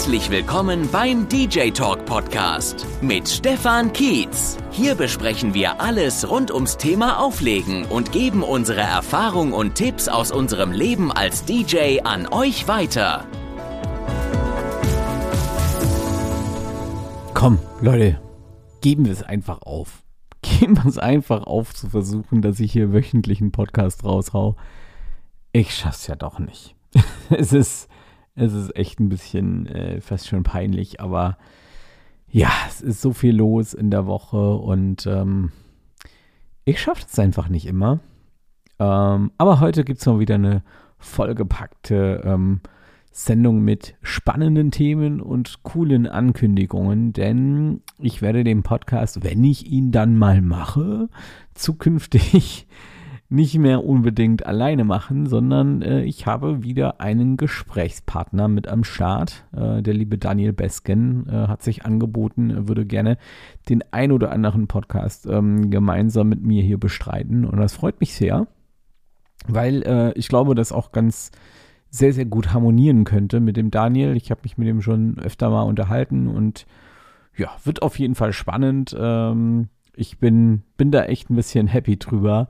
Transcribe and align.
Herzlich 0.00 0.30
willkommen 0.30 0.88
beim 0.90 1.28
DJ 1.28 1.72
Talk 1.72 2.06
Podcast 2.06 2.86
mit 3.02 3.28
Stefan 3.28 3.92
Kietz. 3.92 4.56
Hier 4.70 4.94
besprechen 4.94 5.52
wir 5.52 5.78
alles 5.78 6.26
rund 6.26 6.50
ums 6.50 6.78
Thema 6.78 7.20
Auflegen 7.20 7.84
und 7.84 8.10
geben 8.10 8.42
unsere 8.42 8.80
Erfahrung 8.80 9.52
und 9.52 9.74
Tipps 9.74 10.08
aus 10.08 10.32
unserem 10.32 10.72
Leben 10.72 11.12
als 11.12 11.44
DJ 11.44 12.00
an 12.02 12.26
euch 12.28 12.66
weiter. 12.66 13.26
Komm, 17.34 17.58
Leute, 17.82 18.22
geben 18.80 19.04
wir 19.04 19.12
es 19.12 19.22
einfach 19.22 19.60
auf. 19.60 20.02
Geben 20.40 20.78
wir 20.78 20.86
es 20.86 20.96
einfach 20.96 21.42
auf 21.42 21.74
zu 21.74 21.90
versuchen, 21.90 22.40
dass 22.40 22.58
ich 22.58 22.72
hier 22.72 22.94
wöchentlich 22.94 23.42
einen 23.42 23.52
Podcast 23.52 24.02
raushau. 24.02 24.56
Ich 25.52 25.74
schaff's 25.74 26.06
ja 26.06 26.16
doch 26.16 26.38
nicht. 26.38 26.74
es 27.28 27.52
ist 27.52 27.90
es 28.34 28.52
ist 28.52 28.76
echt 28.76 29.00
ein 29.00 29.08
bisschen 29.08 29.66
äh, 29.66 30.00
fast 30.00 30.28
schon 30.28 30.42
peinlich, 30.42 31.00
aber 31.00 31.36
ja, 32.28 32.50
es 32.68 32.80
ist 32.80 33.00
so 33.00 33.12
viel 33.12 33.34
los 33.34 33.74
in 33.74 33.90
der 33.90 34.06
Woche 34.06 34.54
und 34.54 35.06
ähm, 35.06 35.50
ich 36.64 36.80
schaffe 36.80 37.04
es 37.08 37.18
einfach 37.18 37.48
nicht 37.48 37.66
immer. 37.66 38.00
Ähm, 38.78 39.32
aber 39.36 39.60
heute 39.60 39.84
gibt 39.84 40.00
es 40.00 40.06
mal 40.06 40.20
wieder 40.20 40.36
eine 40.36 40.62
vollgepackte 40.98 42.22
ähm, 42.24 42.60
Sendung 43.10 43.62
mit 43.62 43.96
spannenden 44.02 44.70
Themen 44.70 45.20
und 45.20 45.62
coolen 45.64 46.06
Ankündigungen, 46.06 47.12
denn 47.12 47.82
ich 47.98 48.22
werde 48.22 48.44
den 48.44 48.62
Podcast, 48.62 49.24
wenn 49.24 49.42
ich 49.42 49.66
ihn 49.66 49.90
dann 49.90 50.16
mal 50.16 50.40
mache, 50.40 51.08
zukünftig 51.54 52.68
nicht 53.32 53.56
mehr 53.58 53.84
unbedingt 53.84 54.44
alleine 54.44 54.82
machen, 54.82 55.26
sondern 55.26 55.82
äh, 55.82 56.02
ich 56.02 56.26
habe 56.26 56.64
wieder 56.64 57.00
einen 57.00 57.36
Gesprächspartner 57.36 58.48
mit 58.48 58.66
am 58.66 58.82
Start. 58.82 59.44
Äh, 59.56 59.82
der 59.82 59.94
liebe 59.94 60.18
Daniel 60.18 60.52
Besken 60.52 61.28
äh, 61.28 61.46
hat 61.46 61.62
sich 61.62 61.86
angeboten, 61.86 62.66
würde 62.66 62.84
gerne 62.84 63.18
den 63.68 63.84
ein 63.92 64.10
oder 64.10 64.32
anderen 64.32 64.66
Podcast 64.66 65.26
ähm, 65.26 65.70
gemeinsam 65.70 66.28
mit 66.28 66.42
mir 66.42 66.64
hier 66.64 66.78
bestreiten. 66.78 67.44
Und 67.44 67.58
das 67.58 67.72
freut 67.72 68.00
mich 68.00 68.14
sehr, 68.14 68.48
weil 69.46 69.84
äh, 69.84 70.12
ich 70.18 70.26
glaube, 70.26 70.56
das 70.56 70.72
auch 70.72 70.90
ganz 70.90 71.30
sehr, 71.88 72.12
sehr 72.12 72.26
gut 72.26 72.52
harmonieren 72.52 73.04
könnte 73.04 73.38
mit 73.38 73.56
dem 73.56 73.70
Daniel. 73.70 74.16
Ich 74.16 74.32
habe 74.32 74.40
mich 74.42 74.58
mit 74.58 74.66
ihm 74.66 74.82
schon 74.82 75.18
öfter 75.20 75.50
mal 75.50 75.62
unterhalten 75.62 76.26
und 76.26 76.66
ja, 77.36 77.50
wird 77.62 77.82
auf 77.82 77.96
jeden 77.96 78.16
Fall 78.16 78.32
spannend. 78.32 78.96
Ähm, 78.98 79.68
ich 79.94 80.18
bin, 80.18 80.64
bin 80.76 80.90
da 80.90 81.04
echt 81.04 81.30
ein 81.30 81.36
bisschen 81.36 81.68
happy 81.68 81.96
drüber 81.96 82.48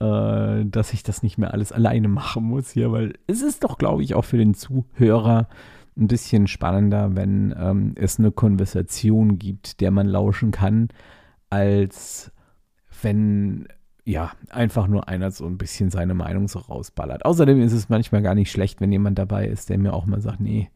äh, 0.00 0.64
dass 0.64 0.92
ich 0.92 1.02
das 1.02 1.22
nicht 1.22 1.38
mehr 1.38 1.52
alles 1.52 1.72
alleine 1.72 2.08
machen 2.08 2.44
muss 2.44 2.70
hier, 2.70 2.92
weil 2.92 3.14
es 3.26 3.42
ist 3.42 3.64
doch, 3.64 3.78
glaube 3.78 4.02
ich, 4.02 4.14
auch 4.14 4.24
für 4.24 4.38
den 4.38 4.54
Zuhörer 4.54 5.48
ein 5.96 6.08
bisschen 6.08 6.46
spannender, 6.46 7.14
wenn 7.14 7.54
ähm, 7.58 7.92
es 7.96 8.18
eine 8.18 8.32
Konversation 8.32 9.38
gibt, 9.38 9.80
der 9.80 9.90
man 9.90 10.06
lauschen 10.06 10.50
kann, 10.50 10.88
als 11.50 12.32
wenn 13.02 13.66
ja, 14.04 14.32
einfach 14.48 14.86
nur 14.88 15.08
einer 15.08 15.30
so 15.30 15.46
ein 15.46 15.58
bisschen 15.58 15.90
seine 15.90 16.14
Meinung 16.14 16.48
so 16.48 16.58
rausballert. 16.58 17.24
Außerdem 17.24 17.60
ist 17.60 17.72
es 17.72 17.88
manchmal 17.88 18.22
gar 18.22 18.34
nicht 18.34 18.50
schlecht, 18.50 18.80
wenn 18.80 18.90
jemand 18.90 19.18
dabei 19.18 19.46
ist, 19.46 19.68
der 19.68 19.78
mir 19.78 19.92
auch 19.92 20.06
mal 20.06 20.20
sagt, 20.20 20.40
nee, 20.40 20.70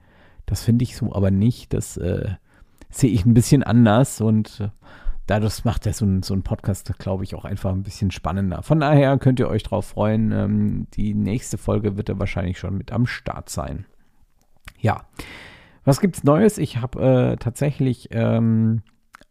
das 0.46 0.62
finde 0.62 0.84
ich 0.84 0.96
so 0.96 1.12
aber 1.14 1.30
nicht, 1.30 1.72
das 1.72 1.96
äh, 1.96 2.28
sehe 2.90 3.10
ich 3.10 3.24
ein 3.24 3.34
bisschen 3.34 3.62
anders 3.62 4.20
und 4.20 4.60
äh, 4.60 4.68
dadurch 5.26 5.64
macht 5.64 5.86
ja 5.86 5.92
so 5.92 6.04
ein, 6.04 6.22
so 6.22 6.34
ein 6.34 6.42
Podcast, 6.42 6.98
glaube 6.98 7.24
ich, 7.24 7.34
auch 7.34 7.44
einfach 7.44 7.72
ein 7.72 7.82
bisschen 7.82 8.10
spannender. 8.10 8.62
Von 8.62 8.80
daher 8.80 9.16
könnt 9.18 9.40
ihr 9.40 9.48
euch 9.48 9.62
drauf 9.62 9.86
freuen. 9.86 10.32
Ähm, 10.32 10.86
die 10.94 11.14
nächste 11.14 11.58
Folge 11.58 11.96
wird 11.96 12.08
ja 12.08 12.18
wahrscheinlich 12.18 12.58
schon 12.58 12.76
mit 12.76 12.92
am 12.92 13.06
Start 13.06 13.48
sein. 13.48 13.86
Ja, 14.78 15.04
was 15.84 16.00
gibt's 16.00 16.24
Neues? 16.24 16.58
Ich 16.58 16.78
habe 16.78 17.32
äh, 17.32 17.36
tatsächlich 17.36 18.08
ähm, 18.12 18.82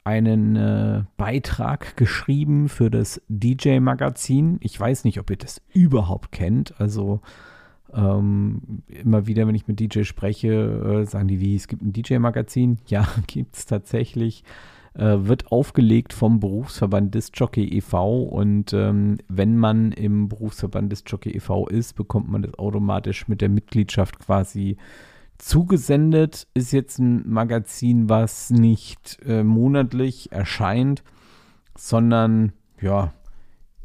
einen 0.04 0.56
äh, 0.56 1.04
Beitrag 1.18 1.96
geschrieben 1.96 2.70
für 2.70 2.92
das 2.92 3.22
DJ-Magazin. 3.30 4.58
Ich 4.62 4.80
weiß 4.80 5.04
nicht, 5.04 5.20
ob 5.20 5.30
ihr 5.30 5.38
das 5.38 5.62
überhaupt 5.74 6.32
kennt. 6.32 6.80
Also 6.80 7.22
ähm, 7.94 8.84
immer 8.88 9.28
wieder, 9.28 9.48
wenn 9.48 9.56
ich 9.56 9.68
mit 9.68 9.80
DJ 9.80 10.04
spreche, 10.04 11.04
äh, 11.04 11.06
sagen 11.06 11.28
die, 11.28 11.40
wie, 11.40 11.56
es 11.56 11.68
gibt 11.68 11.82
ein 11.82 11.94
DJ-Magazin. 11.94 12.80
Ja, 12.88 13.08
gibt 13.28 13.56
es 13.56 13.66
tatsächlich 13.66 14.44
äh, 14.96 15.18
wird 15.20 15.52
aufgelegt 15.52 16.14
vom 16.14 16.40
Berufsverband 16.40 17.14
Discjockey 17.16 17.78
e.V. 17.78 18.24
Und 18.24 18.74
ähm, 18.74 19.18
wenn 19.28 19.58
man 19.58 19.92
im 19.92 20.30
Berufsverband 20.30 20.92
Discjockey 20.92 21.32
e.V. 21.32 21.68
ist, 21.68 21.94
bekommt 21.94 22.30
man 22.30 22.44
das 22.44 22.54
automatisch 22.56 23.28
mit 23.28 23.42
der 23.42 23.50
Mitgliedschaft 23.50 24.20
quasi 24.20 24.78
zugesendet. 25.38 26.48
Ist 26.54 26.72
jetzt 26.72 27.00
ein 27.00 27.28
Magazin, 27.30 28.10
was 28.10 28.50
nicht 28.50 29.20
äh, 29.26 29.44
monatlich 29.44 30.32
erscheint, 30.32 31.04
sondern 31.76 32.54
ja, 32.80 33.14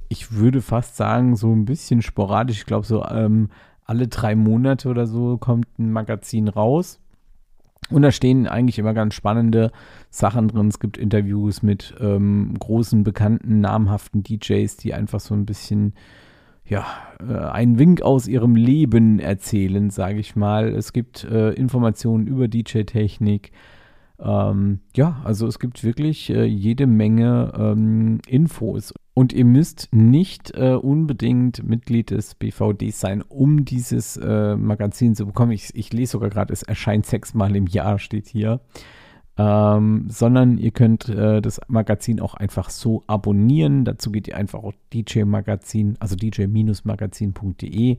ich 0.08 0.32
würde 0.32 0.62
fast 0.62 0.96
sagen, 0.96 1.36
so 1.36 1.52
ein 1.52 1.64
bisschen 1.64 2.02
sporadisch. 2.02 2.58
Ich 2.58 2.66
glaube, 2.66 2.86
so 2.86 3.04
ähm, 3.04 3.48
alle 3.84 4.08
drei 4.08 4.34
Monate 4.34 4.88
oder 4.88 5.06
so 5.06 5.38
kommt 5.38 5.78
ein 5.78 5.90
Magazin 5.92 6.48
raus. 6.48 7.00
Und 7.90 8.02
da 8.02 8.12
stehen 8.12 8.46
eigentlich 8.46 8.78
immer 8.78 8.92
ganz 8.92 9.14
spannende 9.14 9.70
Sachen 10.10 10.48
drin. 10.48 10.68
Es 10.68 10.78
gibt 10.78 10.98
Interviews 10.98 11.62
mit 11.62 11.94
ähm, 12.00 12.54
großen, 12.58 13.02
bekannten, 13.02 13.60
namhaften 13.60 14.22
DJs, 14.22 14.76
die 14.76 14.92
einfach 14.92 15.20
so 15.20 15.34
ein 15.34 15.46
bisschen, 15.46 15.94
ja, 16.66 16.84
äh, 17.26 17.34
einen 17.34 17.78
Wink 17.78 18.02
aus 18.02 18.28
ihrem 18.28 18.56
Leben 18.56 19.20
erzählen, 19.20 19.88
sage 19.90 20.18
ich 20.18 20.36
mal. 20.36 20.68
Es 20.68 20.92
gibt 20.92 21.24
äh, 21.24 21.50
Informationen 21.52 22.26
über 22.26 22.46
DJ-Technik. 22.46 23.52
Ähm, 24.20 24.80
ja, 24.96 25.20
also 25.24 25.46
es 25.46 25.58
gibt 25.58 25.84
wirklich 25.84 26.30
äh, 26.30 26.44
jede 26.44 26.86
Menge 26.86 27.52
ähm, 27.56 28.20
Infos. 28.26 28.92
Und 29.14 29.32
ihr 29.32 29.44
müsst 29.44 29.88
nicht 29.92 30.52
äh, 30.56 30.74
unbedingt 30.74 31.62
Mitglied 31.64 32.10
des 32.10 32.34
BVDs 32.34 33.00
sein, 33.00 33.22
um 33.22 33.64
dieses 33.64 34.16
äh, 34.16 34.56
Magazin 34.56 35.14
zu 35.14 35.26
bekommen. 35.26 35.52
Ich, 35.52 35.74
ich 35.74 35.92
lese 35.92 36.12
sogar 36.12 36.30
gerade, 36.30 36.52
es 36.52 36.62
erscheint 36.62 37.06
sechsmal 37.06 37.56
im 37.56 37.66
Jahr, 37.66 37.98
steht 37.98 38.28
hier. 38.28 38.60
Ähm, 39.36 40.06
sondern 40.08 40.58
ihr 40.58 40.72
könnt 40.72 41.08
äh, 41.08 41.40
das 41.40 41.60
Magazin 41.68 42.20
auch 42.20 42.34
einfach 42.34 42.70
so 42.70 43.04
abonnieren. 43.06 43.84
Dazu 43.84 44.10
geht 44.10 44.26
ihr 44.26 44.36
einfach 44.36 44.64
auf 44.64 44.74
DJ 44.92 45.22
Magazin, 45.24 45.96
also 46.00 46.16
dj-magazin.de 46.16 47.98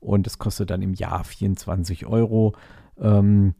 und 0.00 0.26
es 0.26 0.38
kostet 0.38 0.70
dann 0.70 0.82
im 0.82 0.94
Jahr 0.94 1.22
24 1.22 2.06
Euro. 2.06 2.54
Ähm, 3.00 3.54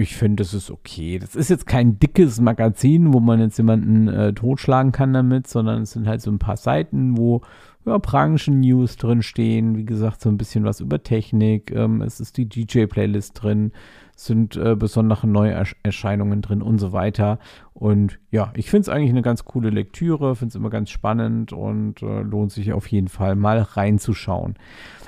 ich 0.00 0.16
finde, 0.16 0.44
das 0.44 0.54
ist 0.54 0.70
okay. 0.70 1.18
Das 1.18 1.34
ist 1.34 1.50
jetzt 1.50 1.66
kein 1.66 1.98
dickes 1.98 2.40
Magazin, 2.40 3.12
wo 3.12 3.18
man 3.18 3.40
jetzt 3.40 3.58
jemanden 3.58 4.06
äh, 4.06 4.32
totschlagen 4.32 4.92
kann 4.92 5.12
damit, 5.12 5.48
sondern 5.48 5.82
es 5.82 5.90
sind 5.90 6.06
halt 6.06 6.22
so 6.22 6.30
ein 6.30 6.38
paar 6.38 6.56
Seiten, 6.56 7.16
wo 7.16 7.42
ja, 7.84 7.98
Branchen-News 7.98 8.96
drin 8.96 9.22
stehen. 9.22 9.76
Wie 9.76 9.84
gesagt, 9.84 10.20
so 10.20 10.28
ein 10.28 10.38
bisschen 10.38 10.64
was 10.64 10.78
über 10.78 11.02
Technik. 11.02 11.72
Ähm, 11.72 12.00
es 12.00 12.20
ist 12.20 12.36
die 12.36 12.48
DJ-Playlist 12.48 13.42
drin 13.42 13.72
sind 14.18 14.56
äh, 14.56 14.74
besondere 14.74 15.28
Neuerscheinungen 15.28 16.42
drin 16.42 16.60
und 16.60 16.78
so 16.78 16.92
weiter. 16.92 17.38
Und 17.72 18.18
ja, 18.32 18.52
ich 18.56 18.68
finde 18.68 18.82
es 18.82 18.88
eigentlich 18.88 19.10
eine 19.10 19.22
ganz 19.22 19.44
coole 19.44 19.70
Lektüre, 19.70 20.34
finde 20.34 20.50
es 20.50 20.56
immer 20.56 20.70
ganz 20.70 20.90
spannend 20.90 21.52
und 21.52 22.02
äh, 22.02 22.22
lohnt 22.22 22.50
sich 22.50 22.72
auf 22.72 22.88
jeden 22.88 23.06
Fall 23.06 23.36
mal 23.36 23.60
reinzuschauen. 23.60 24.56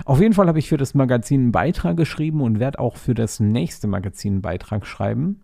Auf 0.04 0.20
jeden 0.20 0.32
Fall 0.32 0.46
habe 0.46 0.60
ich 0.60 0.68
für 0.68 0.76
das 0.76 0.94
Magazin 0.94 1.40
einen 1.40 1.52
Beitrag 1.52 1.96
geschrieben 1.96 2.40
und 2.40 2.60
werde 2.60 2.78
auch 2.78 2.96
für 2.96 3.14
das 3.14 3.40
nächste 3.40 3.88
Magazin 3.88 4.34
einen 4.34 4.42
Beitrag 4.42 4.86
schreiben. 4.86 5.40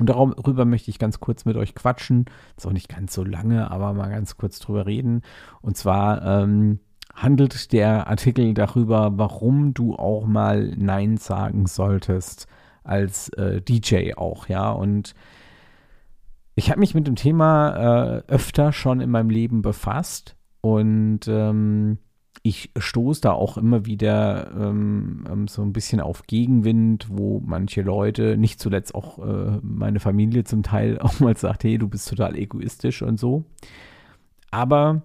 Und 0.00 0.08
darüber 0.08 0.64
möchte 0.64 0.90
ich 0.90 0.98
ganz 0.98 1.20
kurz 1.20 1.44
mit 1.44 1.56
euch 1.56 1.76
quatschen. 1.76 2.26
Ist 2.56 2.66
auch 2.66 2.72
nicht 2.72 2.88
ganz 2.88 3.14
so 3.14 3.22
lange, 3.22 3.70
aber 3.70 3.94
mal 3.94 4.10
ganz 4.10 4.36
kurz 4.36 4.58
drüber 4.58 4.86
reden. 4.86 5.22
Und 5.60 5.76
zwar 5.76 6.42
ähm, 6.42 6.80
handelt 7.14 7.72
der 7.72 8.08
Artikel 8.08 8.54
darüber, 8.54 9.12
warum 9.16 9.72
du 9.72 9.94
auch 9.94 10.26
mal 10.26 10.74
Nein 10.76 11.16
sagen 11.16 11.66
solltest 11.66 12.48
als 12.84 13.28
äh, 13.30 13.60
DJ 13.60 14.14
auch, 14.14 14.48
ja. 14.48 14.70
Und 14.70 15.14
ich 16.54 16.70
habe 16.70 16.80
mich 16.80 16.94
mit 16.94 17.06
dem 17.06 17.16
Thema 17.16 18.18
äh, 18.18 18.22
öfter 18.28 18.72
schon 18.72 19.00
in 19.00 19.10
meinem 19.10 19.30
Leben 19.30 19.62
befasst 19.62 20.36
und 20.60 21.20
ähm, 21.28 21.98
ich 22.42 22.70
stoße 22.76 23.20
da 23.20 23.32
auch 23.32 23.56
immer 23.58 23.86
wieder 23.86 24.50
ähm, 24.52 25.24
ähm, 25.30 25.48
so 25.48 25.62
ein 25.62 25.72
bisschen 25.72 26.00
auf 26.00 26.26
Gegenwind, 26.26 27.08
wo 27.10 27.40
manche 27.44 27.82
Leute, 27.82 28.36
nicht 28.36 28.60
zuletzt 28.60 28.94
auch 28.94 29.18
äh, 29.18 29.58
meine 29.62 30.00
Familie 30.00 30.44
zum 30.44 30.62
Teil 30.62 30.98
auch 31.00 31.20
mal 31.20 31.36
sagt, 31.36 31.64
hey, 31.64 31.78
du 31.78 31.88
bist 31.88 32.08
total 32.08 32.36
egoistisch 32.36 33.02
und 33.02 33.18
so. 33.18 33.44
Aber 34.50 35.02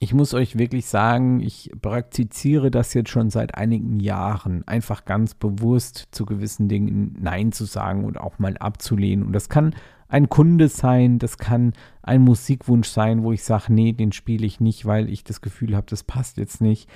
ich 0.00 0.14
muss 0.14 0.32
euch 0.32 0.56
wirklich 0.58 0.86
sagen, 0.86 1.40
ich 1.40 1.72
praktiziere 1.80 2.70
das 2.70 2.94
jetzt 2.94 3.10
schon 3.10 3.30
seit 3.30 3.56
einigen 3.56 3.98
Jahren, 3.98 4.66
einfach 4.66 5.04
ganz 5.04 5.34
bewusst 5.34 6.08
zu 6.12 6.24
gewissen 6.24 6.68
Dingen 6.68 7.16
Nein 7.20 7.50
zu 7.52 7.64
sagen 7.64 8.04
und 8.04 8.18
auch 8.18 8.38
mal 8.38 8.56
abzulehnen. 8.58 9.26
Und 9.26 9.32
das 9.32 9.48
kann 9.48 9.74
ein 10.08 10.28
Kunde 10.28 10.68
sein, 10.68 11.18
das 11.18 11.36
kann 11.36 11.72
ein 12.02 12.22
Musikwunsch 12.22 12.88
sein, 12.88 13.22
wo 13.22 13.32
ich 13.32 13.42
sage, 13.42 13.72
nee, 13.72 13.92
den 13.92 14.12
spiele 14.12 14.46
ich 14.46 14.60
nicht, 14.60 14.86
weil 14.86 15.10
ich 15.10 15.24
das 15.24 15.40
Gefühl 15.40 15.74
habe, 15.76 15.86
das 15.90 16.04
passt 16.04 16.38
jetzt 16.38 16.60
nicht. 16.60 16.88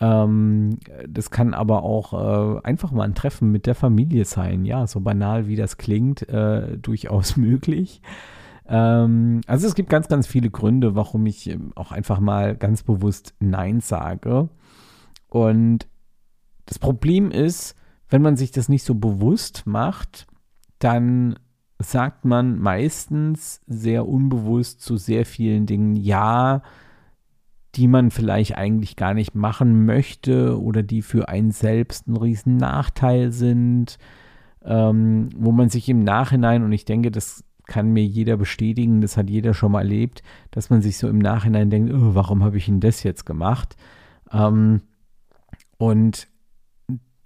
Ähm, 0.00 0.78
das 1.08 1.30
kann 1.30 1.54
aber 1.54 1.82
auch 1.82 2.12
äh, 2.56 2.60
einfach 2.62 2.92
mal 2.92 3.04
ein 3.04 3.14
Treffen 3.14 3.50
mit 3.50 3.66
der 3.66 3.74
Familie 3.74 4.24
sein. 4.24 4.64
Ja, 4.64 4.86
so 4.86 5.00
banal 5.00 5.46
wie 5.46 5.56
das 5.56 5.78
klingt, 5.78 6.28
äh, 6.28 6.76
durchaus 6.78 7.36
möglich. 7.38 8.02
Ähm, 8.66 9.40
also 9.46 9.66
es 9.66 9.74
gibt 9.74 9.90
ganz, 9.90 10.08
ganz 10.08 10.26
viele 10.26 10.50
Gründe, 10.50 10.94
warum 10.94 11.26
ich 11.26 11.50
ähm, 11.50 11.72
auch 11.74 11.92
einfach 11.92 12.20
mal 12.20 12.56
ganz 12.56 12.82
bewusst 12.82 13.34
Nein 13.40 13.80
sage. 13.80 14.48
Und 15.28 15.86
das 16.66 16.78
Problem 16.78 17.30
ist, 17.30 17.74
wenn 18.08 18.22
man 18.22 18.36
sich 18.36 18.50
das 18.50 18.68
nicht 18.68 18.84
so 18.84 18.94
bewusst 18.94 19.66
macht, 19.66 20.26
dann 20.78 21.36
sagt 21.78 22.24
man 22.24 22.58
meistens 22.58 23.60
sehr 23.66 24.06
unbewusst 24.06 24.80
zu 24.80 24.96
sehr 24.96 25.26
vielen 25.26 25.66
Dingen 25.66 25.96
Ja, 25.96 26.62
die 27.74 27.88
man 27.88 28.10
vielleicht 28.10 28.56
eigentlich 28.56 28.96
gar 28.96 29.14
nicht 29.14 29.34
machen 29.34 29.84
möchte 29.84 30.60
oder 30.60 30.82
die 30.82 31.02
für 31.02 31.28
einen 31.28 31.50
selbst 31.50 32.06
ein 32.06 32.16
riesen 32.16 32.56
Nachteil 32.56 33.32
sind, 33.32 33.98
ähm, 34.62 35.28
wo 35.36 35.50
man 35.50 35.68
sich 35.68 35.88
im 35.88 36.04
Nachhinein, 36.04 36.62
und 36.62 36.72
ich 36.72 36.84
denke, 36.84 37.10
das 37.10 37.44
kann 37.66 37.92
mir 37.92 38.04
jeder 38.04 38.36
bestätigen, 38.36 39.00
das 39.00 39.16
hat 39.16 39.30
jeder 39.30 39.54
schon 39.54 39.72
mal 39.72 39.80
erlebt, 39.80 40.22
dass 40.50 40.70
man 40.70 40.82
sich 40.82 40.98
so 40.98 41.08
im 41.08 41.18
Nachhinein 41.18 41.70
denkt, 41.70 41.92
oh, 41.92 42.14
warum 42.14 42.42
habe 42.44 42.58
ich 42.58 42.66
denn 42.66 42.80
das 42.80 43.02
jetzt 43.02 43.24
gemacht? 43.24 43.76
Ähm, 44.32 44.82
und 45.78 46.28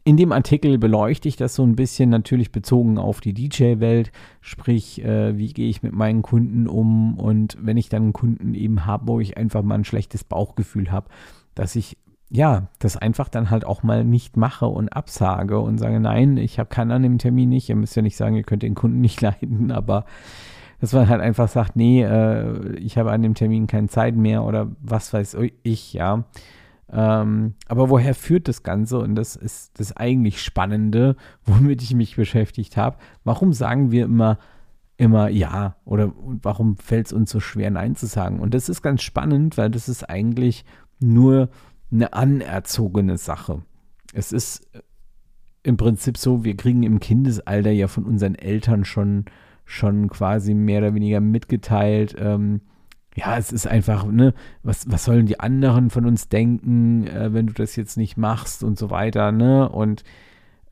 in 0.04 0.16
dem 0.16 0.32
Artikel 0.32 0.78
beleuchte 0.78 1.28
ich 1.28 1.36
das 1.36 1.54
so 1.54 1.62
ein 1.62 1.76
bisschen 1.76 2.08
natürlich 2.08 2.50
bezogen 2.50 2.96
auf 2.96 3.20
die 3.20 3.34
DJ-Welt, 3.34 4.10
sprich, 4.40 5.04
äh, 5.04 5.36
wie 5.36 5.52
gehe 5.52 5.68
ich 5.68 5.82
mit 5.82 5.92
meinen 5.92 6.22
Kunden 6.22 6.66
um 6.66 7.18
und 7.18 7.58
wenn 7.60 7.76
ich 7.76 7.90
dann 7.90 8.04
einen 8.04 8.12
Kunden 8.14 8.54
eben 8.54 8.86
habe, 8.86 9.06
wo 9.06 9.20
ich 9.20 9.36
einfach 9.36 9.62
mal 9.62 9.74
ein 9.74 9.84
schlechtes 9.84 10.24
Bauchgefühl 10.24 10.90
habe, 10.90 11.10
dass 11.54 11.76
ich 11.76 11.98
ja, 12.30 12.68
das 12.78 12.96
einfach 12.96 13.28
dann 13.28 13.50
halt 13.50 13.64
auch 13.64 13.82
mal 13.82 14.04
nicht 14.04 14.36
mache 14.36 14.66
und 14.66 14.90
absage 14.90 15.58
und 15.60 15.78
sage, 15.78 15.98
nein, 15.98 16.36
ich 16.36 16.58
habe 16.58 16.68
kann 16.68 16.90
an 16.90 17.02
dem 17.02 17.18
Termin 17.18 17.48
nicht. 17.48 17.68
Ihr 17.68 17.76
müsst 17.76 17.96
ja 17.96 18.02
nicht 18.02 18.16
sagen, 18.16 18.36
ihr 18.36 18.42
könnt 18.42 18.62
den 18.62 18.74
Kunden 18.74 19.00
nicht 19.00 19.20
leiden, 19.22 19.70
aber 19.72 20.04
dass 20.80 20.92
man 20.92 21.08
halt 21.08 21.20
einfach 21.20 21.48
sagt, 21.48 21.74
nee, 21.74 22.02
äh, 22.02 22.76
ich 22.76 22.98
habe 22.98 23.10
an 23.10 23.22
dem 23.22 23.34
Termin 23.34 23.66
keine 23.66 23.88
Zeit 23.88 24.14
mehr 24.14 24.44
oder 24.44 24.70
was 24.80 25.12
weiß 25.12 25.36
ich, 25.62 25.92
ja. 25.92 26.24
Ähm, 26.90 27.54
aber 27.66 27.90
woher 27.90 28.14
führt 28.14 28.48
das 28.48 28.62
Ganze? 28.62 28.98
Und 28.98 29.14
das 29.14 29.36
ist 29.36 29.78
das 29.78 29.96
eigentlich 29.96 30.42
Spannende, 30.42 31.16
womit 31.44 31.82
ich 31.82 31.94
mich 31.94 32.16
beschäftigt 32.16 32.76
habe. 32.76 32.98
Warum 33.24 33.52
sagen 33.52 33.90
wir 33.90 34.04
immer, 34.04 34.38
immer 34.96 35.28
ja? 35.28 35.76
Oder 35.84 36.12
warum 36.42 36.76
fällt 36.76 37.06
es 37.06 37.12
uns 37.12 37.30
so 37.30 37.40
schwer, 37.40 37.70
Nein 37.70 37.96
zu 37.96 38.06
sagen? 38.06 38.38
Und 38.38 38.54
das 38.54 38.68
ist 38.68 38.82
ganz 38.82 39.02
spannend, 39.02 39.58
weil 39.58 39.70
das 39.70 39.88
ist 39.88 40.08
eigentlich 40.08 40.64
nur 41.00 41.48
eine 41.90 42.12
anerzogene 42.12 43.16
Sache. 43.16 43.62
Es 44.12 44.32
ist 44.32 44.66
im 45.62 45.76
Prinzip 45.76 46.16
so, 46.16 46.44
wir 46.44 46.56
kriegen 46.56 46.82
im 46.82 47.00
Kindesalter 47.00 47.70
ja 47.70 47.88
von 47.88 48.04
unseren 48.04 48.34
Eltern 48.34 48.84
schon, 48.84 49.26
schon 49.64 50.08
quasi 50.08 50.54
mehr 50.54 50.78
oder 50.78 50.94
weniger 50.94 51.20
mitgeteilt, 51.20 52.14
ähm, 52.18 52.60
ja, 53.18 53.36
es 53.36 53.50
ist 53.50 53.66
einfach, 53.66 54.06
ne, 54.06 54.32
was, 54.62 54.90
was 54.90 55.04
sollen 55.04 55.26
die 55.26 55.40
anderen 55.40 55.90
von 55.90 56.06
uns 56.06 56.28
denken, 56.28 57.06
äh, 57.06 57.32
wenn 57.32 57.48
du 57.48 57.52
das 57.52 57.74
jetzt 57.74 57.96
nicht 57.96 58.16
machst 58.16 58.62
und 58.62 58.78
so 58.78 58.90
weiter, 58.90 59.32
ne? 59.32 59.68
Und 59.68 60.04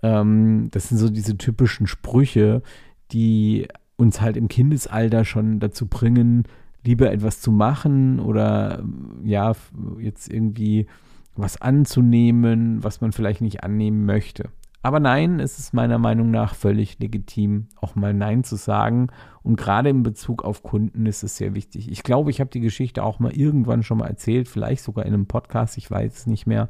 ähm, 0.02 0.68
das 0.70 0.88
sind 0.88 0.98
so 0.98 1.10
diese 1.10 1.36
typischen 1.36 1.88
Sprüche, 1.88 2.62
die 3.10 3.66
uns 3.96 4.20
halt 4.20 4.36
im 4.36 4.46
Kindesalter 4.46 5.24
schon 5.24 5.58
dazu 5.58 5.86
bringen, 5.88 6.44
lieber 6.86 7.12
etwas 7.12 7.40
zu 7.40 7.50
machen 7.50 8.20
oder 8.20 8.82
ja, 9.22 9.52
jetzt 9.98 10.32
irgendwie 10.32 10.86
was 11.34 11.60
anzunehmen, 11.60 12.82
was 12.82 13.00
man 13.00 13.12
vielleicht 13.12 13.40
nicht 13.40 13.62
annehmen 13.62 14.06
möchte. 14.06 14.50
Aber 14.86 15.00
nein, 15.00 15.40
es 15.40 15.58
ist 15.58 15.74
meiner 15.74 15.98
Meinung 15.98 16.30
nach 16.30 16.54
völlig 16.54 17.00
legitim, 17.00 17.66
auch 17.80 17.96
mal 17.96 18.14
Nein 18.14 18.44
zu 18.44 18.54
sagen. 18.54 19.08
Und 19.42 19.56
gerade 19.56 19.88
in 19.88 20.04
Bezug 20.04 20.44
auf 20.44 20.62
Kunden 20.62 21.06
ist 21.06 21.24
es 21.24 21.36
sehr 21.36 21.56
wichtig. 21.56 21.90
Ich 21.90 22.04
glaube, 22.04 22.30
ich 22.30 22.40
habe 22.40 22.50
die 22.50 22.60
Geschichte 22.60 23.02
auch 23.02 23.18
mal 23.18 23.32
irgendwann 23.32 23.82
schon 23.82 23.98
mal 23.98 24.06
erzählt, 24.06 24.46
vielleicht 24.46 24.84
sogar 24.84 25.04
in 25.04 25.12
einem 25.12 25.26
Podcast, 25.26 25.76
ich 25.76 25.90
weiß 25.90 26.18
es 26.18 26.26
nicht 26.28 26.46
mehr. 26.46 26.68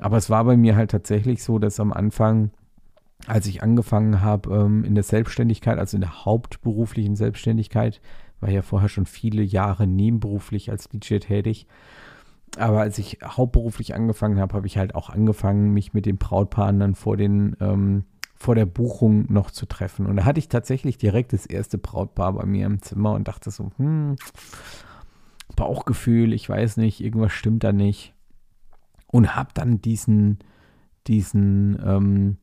Aber 0.00 0.16
es 0.16 0.30
war 0.30 0.42
bei 0.44 0.56
mir 0.56 0.74
halt 0.74 0.90
tatsächlich 0.90 1.42
so, 1.42 1.58
dass 1.58 1.80
am 1.80 1.92
Anfang, 1.92 2.50
als 3.26 3.46
ich 3.46 3.62
angefangen 3.62 4.22
habe 4.22 4.54
ähm, 4.54 4.84
in 4.84 4.94
der 4.94 5.04
Selbstständigkeit, 5.04 5.78
also 5.78 5.98
in 5.98 6.02
der 6.02 6.24
hauptberuflichen 6.24 7.14
Selbstständigkeit, 7.14 8.00
war 8.40 8.50
ja 8.50 8.62
vorher 8.62 8.88
schon 8.88 9.06
viele 9.06 9.42
Jahre 9.42 9.86
nebenberuflich 9.86 10.70
als 10.70 10.88
DJ 10.88 11.18
tätig, 11.18 11.66
aber 12.56 12.80
als 12.80 12.98
ich 12.98 13.18
hauptberuflich 13.22 13.94
angefangen 13.94 14.40
habe, 14.40 14.54
habe 14.54 14.66
ich 14.66 14.78
halt 14.78 14.94
auch 14.94 15.10
angefangen, 15.10 15.72
mich 15.72 15.92
mit 15.92 16.06
den 16.06 16.18
Brautpaaren 16.18 16.80
dann 16.80 16.94
vor 16.94 17.16
den 17.16 17.56
ähm, 17.60 18.04
vor 18.38 18.54
der 18.54 18.66
Buchung 18.66 19.26
noch 19.32 19.50
zu 19.50 19.66
treffen. 19.66 20.06
Und 20.06 20.16
da 20.16 20.24
hatte 20.24 20.38
ich 20.38 20.48
tatsächlich 20.48 20.96
direkt 20.96 21.32
das 21.32 21.44
erste 21.44 21.76
Brautpaar 21.76 22.34
bei 22.34 22.46
mir 22.46 22.66
im 22.66 22.80
Zimmer 22.80 23.12
und 23.12 23.26
dachte 23.26 23.50
so, 23.50 23.72
hm, 23.78 24.14
Bauchgefühl, 25.56 26.32
ich 26.32 26.48
weiß 26.48 26.76
nicht, 26.76 27.00
irgendwas 27.02 27.32
stimmt 27.32 27.64
da 27.64 27.72
nicht. 27.72 28.14
Und 29.08 29.34
habe 29.34 29.50
dann 29.54 29.82
diesen, 29.82 30.38
diesen 31.08 31.80
ähm, 31.84 32.36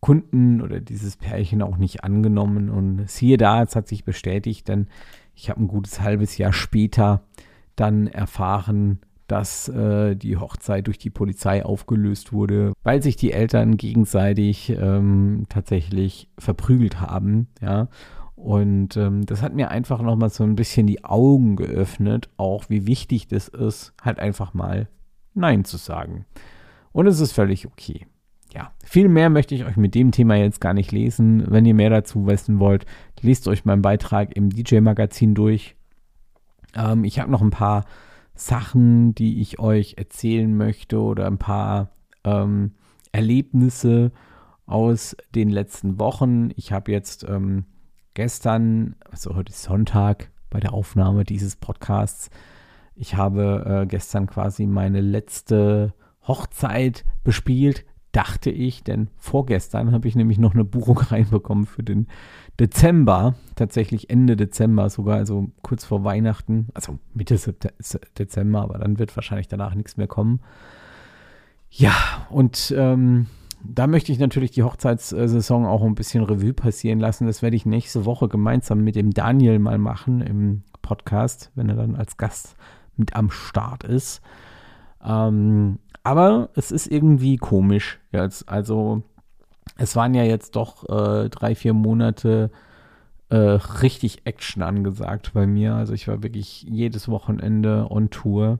Kunden 0.00 0.62
oder 0.62 0.80
dieses 0.80 1.16
Pärchen 1.16 1.62
auch 1.62 1.76
nicht 1.76 2.04
angenommen. 2.04 2.70
Und 2.70 3.08
siehe 3.08 3.36
da, 3.36 3.62
es 3.62 3.76
hat 3.76 3.88
sich 3.88 4.04
bestätigt, 4.04 4.68
denn 4.68 4.88
ich 5.34 5.50
habe 5.50 5.60
ein 5.62 5.68
gutes 5.68 6.00
halbes 6.00 6.38
Jahr 6.38 6.52
später 6.52 7.22
dann 7.76 8.06
erfahren, 8.06 9.00
dass 9.26 9.68
äh, 9.68 10.16
die 10.16 10.36
Hochzeit 10.36 10.86
durch 10.88 10.98
die 10.98 11.10
Polizei 11.10 11.64
aufgelöst 11.64 12.32
wurde, 12.32 12.72
weil 12.82 13.00
sich 13.02 13.16
die 13.16 13.32
Eltern 13.32 13.76
gegenseitig 13.76 14.70
ähm, 14.70 15.46
tatsächlich 15.48 16.28
verprügelt 16.36 17.00
haben, 17.00 17.48
ja. 17.60 17.88
Und 18.34 18.96
ähm, 18.96 19.26
das 19.26 19.42
hat 19.42 19.54
mir 19.54 19.70
einfach 19.70 20.00
nochmal 20.00 20.30
so 20.30 20.44
ein 20.44 20.56
bisschen 20.56 20.86
die 20.86 21.04
Augen 21.04 21.56
geöffnet, 21.56 22.30
auch 22.38 22.70
wie 22.70 22.86
wichtig 22.86 23.28
das 23.28 23.48
ist, 23.48 23.92
halt 24.02 24.18
einfach 24.18 24.54
mal 24.54 24.88
Nein 25.34 25.64
zu 25.64 25.76
sagen. 25.76 26.24
Und 26.90 27.06
es 27.06 27.20
ist 27.20 27.32
völlig 27.32 27.66
okay. 27.66 28.06
Ja, 28.52 28.72
viel 28.84 29.08
mehr 29.08 29.30
möchte 29.30 29.54
ich 29.54 29.64
euch 29.64 29.76
mit 29.76 29.94
dem 29.94 30.10
Thema 30.10 30.34
jetzt 30.34 30.60
gar 30.60 30.74
nicht 30.74 30.90
lesen. 30.90 31.44
Wenn 31.48 31.64
ihr 31.64 31.74
mehr 31.74 31.90
dazu 31.90 32.26
wissen 32.26 32.58
wollt, 32.58 32.84
lest 33.20 33.46
euch 33.46 33.64
meinen 33.64 33.82
Beitrag 33.82 34.36
im 34.36 34.50
DJ-Magazin 34.50 35.34
durch. 35.34 35.76
Ähm, 36.74 37.04
ich 37.04 37.20
habe 37.20 37.30
noch 37.30 37.42
ein 37.42 37.50
paar 37.50 37.84
Sachen, 38.34 39.14
die 39.14 39.40
ich 39.40 39.60
euch 39.60 39.94
erzählen 39.98 40.56
möchte 40.56 41.00
oder 41.00 41.26
ein 41.26 41.38
paar 41.38 41.90
ähm, 42.24 42.72
Erlebnisse 43.12 44.12
aus 44.66 45.16
den 45.34 45.50
letzten 45.50 45.98
Wochen. 45.98 46.50
Ich 46.56 46.72
habe 46.72 46.90
jetzt 46.90 47.24
ähm, 47.24 47.66
gestern, 48.14 48.96
also 49.10 49.36
heute 49.36 49.52
ist 49.52 49.62
Sonntag 49.62 50.30
bei 50.48 50.58
der 50.58 50.72
Aufnahme 50.72 51.24
dieses 51.24 51.56
Podcasts, 51.56 52.30
ich 52.96 53.14
habe 53.14 53.82
äh, 53.82 53.86
gestern 53.86 54.26
quasi 54.26 54.66
meine 54.66 55.00
letzte 55.00 55.94
Hochzeit 56.26 57.04
bespielt 57.24 57.84
dachte 58.12 58.50
ich, 58.50 58.82
denn 58.82 59.08
vorgestern 59.16 59.92
habe 59.92 60.08
ich 60.08 60.16
nämlich 60.16 60.38
noch 60.38 60.54
eine 60.54 60.64
Buchung 60.64 60.98
reinbekommen 61.10 61.66
für 61.66 61.82
den 61.82 62.08
Dezember, 62.58 63.34
tatsächlich 63.54 64.10
Ende 64.10 64.36
Dezember 64.36 64.90
sogar, 64.90 65.16
also 65.16 65.50
kurz 65.62 65.84
vor 65.84 66.04
Weihnachten, 66.04 66.68
also 66.74 66.98
Mitte 67.14 67.38
Dezember, 68.18 68.62
aber 68.62 68.78
dann 68.78 68.98
wird 68.98 69.16
wahrscheinlich 69.16 69.48
danach 69.48 69.74
nichts 69.74 69.96
mehr 69.96 70.08
kommen. 70.08 70.40
Ja, 71.70 71.94
und 72.30 72.74
ähm, 72.76 73.26
da 73.62 73.86
möchte 73.86 74.10
ich 74.10 74.18
natürlich 74.18 74.50
die 74.50 74.62
Hochzeitssaison 74.62 75.66
auch 75.66 75.82
ein 75.82 75.94
bisschen 75.94 76.24
Revue 76.24 76.52
passieren 76.52 76.98
lassen. 76.98 77.26
Das 77.26 77.42
werde 77.42 77.56
ich 77.56 77.66
nächste 77.66 78.04
Woche 78.04 78.28
gemeinsam 78.28 78.82
mit 78.82 78.96
dem 78.96 79.10
Daniel 79.10 79.58
mal 79.58 79.78
machen 79.78 80.20
im 80.20 80.62
Podcast, 80.82 81.52
wenn 81.54 81.68
er 81.68 81.76
dann 81.76 81.94
als 81.94 82.16
Gast 82.16 82.56
mit 82.96 83.14
am 83.14 83.30
Start 83.30 83.84
ist. 83.84 84.20
Ähm, 85.04 85.78
aber 86.02 86.50
es 86.54 86.70
ist 86.70 86.86
irgendwie 86.86 87.36
komisch 87.36 88.00
jetzt. 88.12 88.48
Also, 88.48 89.02
es 89.76 89.96
waren 89.96 90.14
ja 90.14 90.24
jetzt 90.24 90.56
doch 90.56 90.88
äh, 90.88 91.28
drei, 91.28 91.54
vier 91.54 91.74
Monate 91.74 92.50
äh, 93.28 93.36
richtig 93.36 94.22
Action 94.24 94.62
angesagt 94.62 95.32
bei 95.34 95.46
mir. 95.46 95.74
Also, 95.74 95.92
ich 95.92 96.08
war 96.08 96.22
wirklich 96.22 96.62
jedes 96.62 97.08
Wochenende 97.08 97.86
on 97.90 98.10
Tour. 98.10 98.58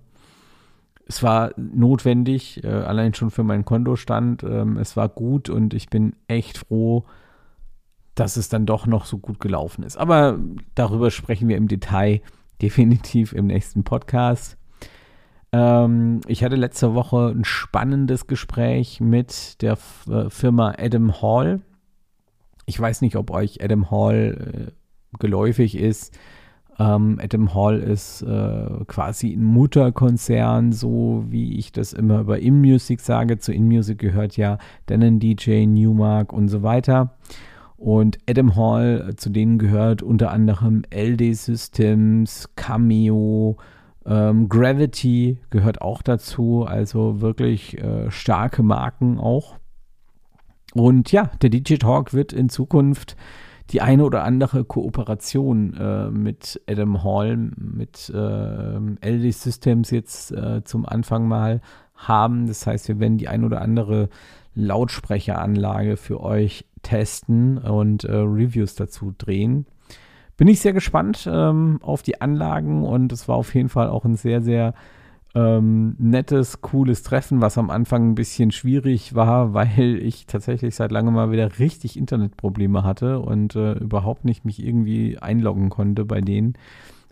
Es 1.06 1.22
war 1.22 1.52
notwendig, 1.56 2.62
äh, 2.62 2.68
allein 2.68 3.14
schon 3.14 3.30
für 3.30 3.42
meinen 3.42 3.64
Kontostand. 3.64 4.42
Ähm, 4.44 4.76
es 4.76 4.96
war 4.96 5.08
gut 5.08 5.48
und 5.48 5.74
ich 5.74 5.88
bin 5.88 6.14
echt 6.28 6.58
froh, 6.58 7.04
dass 8.14 8.36
es 8.36 8.48
dann 8.48 8.66
doch 8.66 8.86
noch 8.86 9.06
so 9.06 9.18
gut 9.18 9.40
gelaufen 9.40 9.82
ist. 9.82 9.96
Aber 9.96 10.38
darüber 10.74 11.10
sprechen 11.10 11.48
wir 11.48 11.56
im 11.56 11.68
Detail 11.68 12.20
definitiv 12.60 13.32
im 13.32 13.46
nächsten 13.46 13.82
Podcast. 13.82 14.56
Ähm, 15.52 16.20
ich 16.26 16.44
hatte 16.44 16.56
letzte 16.56 16.94
Woche 16.94 17.32
ein 17.34 17.44
spannendes 17.44 18.26
Gespräch 18.26 19.00
mit 19.00 19.60
der 19.62 19.72
F 19.72 20.06
äh, 20.08 20.30
Firma 20.30 20.74
Adam 20.78 21.20
Hall. 21.20 21.60
Ich 22.66 22.78
weiß 22.78 23.00
nicht, 23.02 23.16
ob 23.16 23.30
euch 23.30 23.62
Adam 23.62 23.90
Hall 23.90 24.70
äh, 24.70 25.16
geläufig 25.18 25.76
ist. 25.76 26.16
Ähm, 26.78 27.18
Adam 27.22 27.54
Hall 27.54 27.80
ist 27.80 28.22
äh, 28.22 28.84
quasi 28.86 29.32
ein 29.32 29.44
Mutterkonzern, 29.44 30.72
so 30.72 31.24
wie 31.28 31.58
ich 31.58 31.72
das 31.72 31.92
immer 31.92 32.20
über 32.20 32.38
InMusic 32.38 33.00
sage. 33.00 33.38
Zu 33.38 33.52
InMusic 33.52 33.98
gehört 33.98 34.36
ja 34.36 34.56
Denon 34.88 35.18
DJ, 35.18 35.66
Newmark 35.66 36.32
und 36.32 36.48
so 36.48 36.62
weiter. 36.62 37.16
Und 37.76 38.18
Adam 38.28 38.56
Hall, 38.56 39.08
äh, 39.08 39.16
zu 39.16 39.30
denen 39.30 39.58
gehört 39.58 40.02
unter 40.02 40.30
anderem 40.30 40.82
LD 40.90 41.34
Systems, 41.36 42.48
Cameo, 42.54 43.56
ähm, 44.06 44.48
Gravity 44.48 45.38
gehört 45.50 45.82
auch 45.82 46.02
dazu. 46.02 46.64
Also 46.66 47.20
wirklich 47.20 47.78
äh, 47.78 48.10
starke 48.10 48.62
Marken 48.62 49.18
auch. 49.18 49.56
Und 50.74 51.12
ja, 51.12 51.30
der 51.42 51.50
DJ 51.50 51.76
Talk 51.76 52.14
wird 52.14 52.32
in 52.32 52.48
Zukunft 52.48 53.16
die 53.70 53.80
eine 53.80 54.04
oder 54.04 54.24
andere 54.24 54.64
Kooperation 54.64 55.74
äh, 55.74 56.10
mit 56.10 56.60
Adam 56.68 57.04
Hall, 57.04 57.36
mit 57.36 58.10
äh, 58.12 58.78
LD 59.08 59.32
Systems 59.32 59.90
jetzt 59.90 60.32
äh, 60.32 60.64
zum 60.64 60.86
Anfang 60.86 61.28
mal 61.28 61.60
haben. 61.94 62.46
Das 62.46 62.66
heißt, 62.66 62.88
wir 62.88 62.98
werden 62.98 63.18
die 63.18 63.28
eine 63.28 63.46
oder 63.46 63.60
andere 63.60 64.08
Lautsprecheranlage 64.54 65.96
für 65.96 66.20
euch 66.20 66.64
testen 66.82 67.58
und 67.58 68.04
äh, 68.04 68.12
Reviews 68.12 68.74
dazu 68.74 69.14
drehen. 69.16 69.66
Bin 70.40 70.48
ich 70.48 70.62
sehr 70.62 70.72
gespannt 70.72 71.28
ähm, 71.30 71.80
auf 71.82 72.00
die 72.00 72.22
Anlagen 72.22 72.82
und 72.82 73.12
es 73.12 73.28
war 73.28 73.36
auf 73.36 73.54
jeden 73.54 73.68
Fall 73.68 73.90
auch 73.90 74.06
ein 74.06 74.16
sehr, 74.16 74.40
sehr 74.40 74.72
ähm, 75.34 75.96
nettes, 75.98 76.62
cooles 76.62 77.02
Treffen, 77.02 77.42
was 77.42 77.58
am 77.58 77.68
Anfang 77.68 78.08
ein 78.08 78.14
bisschen 78.14 78.50
schwierig 78.50 79.14
war, 79.14 79.52
weil 79.52 79.98
ich 80.02 80.24
tatsächlich 80.24 80.74
seit 80.74 80.92
langem 80.92 81.12
mal 81.12 81.30
wieder 81.30 81.58
richtig 81.58 81.98
Internetprobleme 81.98 82.84
hatte 82.84 83.18
und 83.18 83.54
äh, 83.54 83.72
überhaupt 83.72 84.24
nicht 84.24 84.46
mich 84.46 84.64
irgendwie 84.64 85.18
einloggen 85.18 85.68
konnte 85.68 86.06
bei 86.06 86.22
denen. 86.22 86.54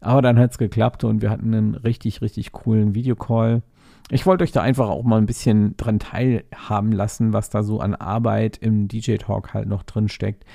Aber 0.00 0.22
dann 0.22 0.38
hat 0.38 0.52
es 0.52 0.56
geklappt 0.56 1.04
und 1.04 1.20
wir 1.20 1.28
hatten 1.28 1.52
einen 1.52 1.74
richtig, 1.74 2.22
richtig 2.22 2.52
coolen 2.52 2.94
Videocall. 2.94 3.60
Ich 4.08 4.24
wollte 4.24 4.42
euch 4.42 4.52
da 4.52 4.62
einfach 4.62 4.88
auch 4.88 5.04
mal 5.04 5.18
ein 5.18 5.26
bisschen 5.26 5.76
dran 5.76 5.98
teilhaben 5.98 6.92
lassen, 6.92 7.34
was 7.34 7.50
da 7.50 7.62
so 7.62 7.80
an 7.80 7.94
Arbeit 7.94 8.56
im 8.56 8.88
DJ-Talk 8.88 9.52
halt 9.52 9.68
noch 9.68 9.82
drin 9.82 10.08
steckt, 10.08 10.46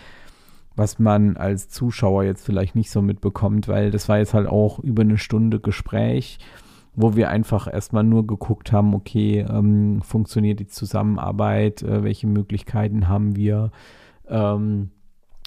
was 0.76 1.00
man 1.00 1.38
als 1.38 1.70
Zuschauer 1.70 2.24
jetzt 2.24 2.46
vielleicht 2.46 2.76
nicht 2.76 2.90
so 2.90 3.02
mitbekommt, 3.02 3.68
weil 3.68 3.92
das 3.92 4.10
war 4.10 4.18
jetzt 4.18 4.34
halt 4.34 4.48
auch 4.48 4.80
über 4.80 5.02
eine 5.02 5.18
Stunde 5.18 5.60
Gespräch, 5.60 6.40
wo 6.96 7.16
wir 7.16 7.30
einfach 7.30 7.72
erstmal 7.72 8.04
nur 8.04 8.26
geguckt 8.28 8.72
haben, 8.72 8.94
okay, 8.94 9.46
ähm, 9.50 10.02
funktioniert 10.02 10.60
die 10.60 10.68
Zusammenarbeit, 10.68 11.84
äh, 11.84 12.04
welche 12.04 12.28
Möglichkeiten 12.28 13.08
haben 13.08 13.36
wir, 13.36 13.72
ähm, 14.28 14.90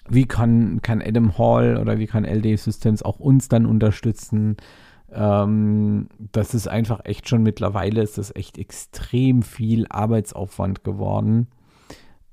wie 0.08 0.26
kann, 0.26 0.80
kann 0.82 1.02
Adam 1.02 1.36
Hall 1.38 1.78
oder 1.78 1.98
wie 1.98 2.06
kann 2.06 2.24
LD 2.24 2.58
Systems 2.58 3.02
auch 3.02 3.18
uns 3.18 3.48
dann 3.48 3.66
unterstützen, 3.66 4.56
ähm, 5.12 6.08
das 6.32 6.54
ist 6.54 6.68
einfach 6.68 7.00
echt 7.04 7.28
schon 7.28 7.42
mittlerweile 7.42 8.02
ist 8.02 8.18
das 8.18 8.34
echt 8.34 8.58
extrem 8.58 9.42
viel 9.42 9.86
Arbeitsaufwand 9.88 10.84
geworden. 10.84 11.48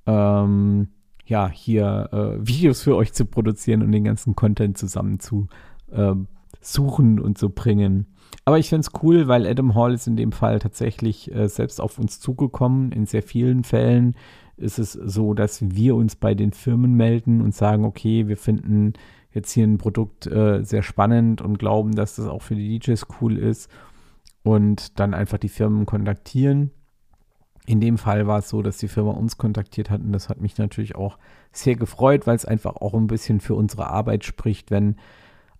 Ähm, 0.05 0.89
ja, 1.25 1.49
hier 1.49 2.09
äh, 2.11 2.47
Videos 2.47 2.81
für 2.81 2.95
euch 2.95 3.13
zu 3.13 3.25
produzieren 3.25 3.81
und 3.81 3.91
den 3.91 4.03
ganzen 4.03 4.35
Content 4.35 4.77
zusammen 4.77 5.19
zu 5.19 5.47
äh, 5.91 6.13
suchen 6.61 7.19
und 7.19 7.37
zu 7.37 7.49
bringen. 7.49 8.07
Aber 8.45 8.59
ich 8.59 8.69
finde 8.69 8.81
es 8.81 9.03
cool, 9.03 9.27
weil 9.27 9.47
Adam 9.47 9.75
Hall 9.75 9.93
ist 9.93 10.07
in 10.07 10.17
dem 10.17 10.31
Fall 10.31 10.59
tatsächlich 10.59 11.33
äh, 11.33 11.47
selbst 11.47 11.79
auf 11.79 11.97
uns 11.97 12.19
zugekommen. 12.19 12.91
In 12.91 13.05
sehr 13.05 13.23
vielen 13.23 13.63
Fällen 13.63 14.15
ist 14.57 14.79
es 14.79 14.93
so, 14.93 15.33
dass 15.33 15.61
wir 15.75 15.95
uns 15.95 16.15
bei 16.15 16.35
den 16.35 16.51
Firmen 16.51 16.93
melden 16.93 17.41
und 17.41 17.55
sagen, 17.55 17.85
okay, 17.85 18.27
wir 18.27 18.37
finden 18.37 18.93
jetzt 19.31 19.51
hier 19.51 19.65
ein 19.65 19.77
Produkt 19.77 20.27
äh, 20.27 20.63
sehr 20.63 20.83
spannend 20.83 21.41
und 21.41 21.57
glauben, 21.57 21.93
dass 21.93 22.15
das 22.15 22.27
auch 22.27 22.41
für 22.41 22.55
die 22.55 22.79
DJs 22.79 23.05
cool 23.21 23.37
ist 23.37 23.69
und 24.43 24.99
dann 24.99 25.13
einfach 25.13 25.37
die 25.37 25.49
Firmen 25.49 25.85
kontaktieren. 25.85 26.71
In 27.65 27.79
dem 27.79 27.97
Fall 27.97 28.27
war 28.27 28.39
es 28.39 28.49
so, 28.49 28.61
dass 28.61 28.77
die 28.77 28.87
Firma 28.87 29.11
uns 29.11 29.37
kontaktiert 29.37 29.89
hat 29.89 30.01
und 30.01 30.11
das 30.11 30.27
hat 30.27 30.41
mich 30.41 30.57
natürlich 30.57 30.95
auch 30.95 31.17
sehr 31.51 31.75
gefreut, 31.75 32.27
weil 32.27 32.35
es 32.35 32.45
einfach 32.45 32.75
auch 32.75 32.93
ein 32.93 33.07
bisschen 33.07 33.39
für 33.39 33.55
unsere 33.55 33.87
Arbeit 33.87 34.25
spricht, 34.25 34.69
wenn 34.69 34.97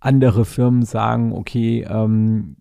andere 0.02 0.44
Firmen 0.44 0.84
sagen, 0.84 1.32
okay, 1.32 1.86
ähm, 1.90 2.58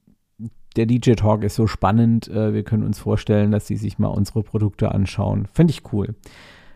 der 0.76 0.87
DJ 0.87 1.12
Talk 1.12 1.42
ist 1.42 1.56
so 1.56 1.66
spannend, 1.66 2.28
äh, 2.28 2.54
wir 2.54 2.62
können 2.62 2.84
uns 2.84 2.99
vorstellen, 2.99 3.50
dass 3.50 3.66
sie 3.66 3.76
sich 3.76 3.99
mal 3.99 4.08
unsere 4.08 4.42
Produkte 4.42 4.92
anschauen. 4.92 5.46
Finde 5.52 5.72
ich 5.72 5.92
cool. 5.92 6.14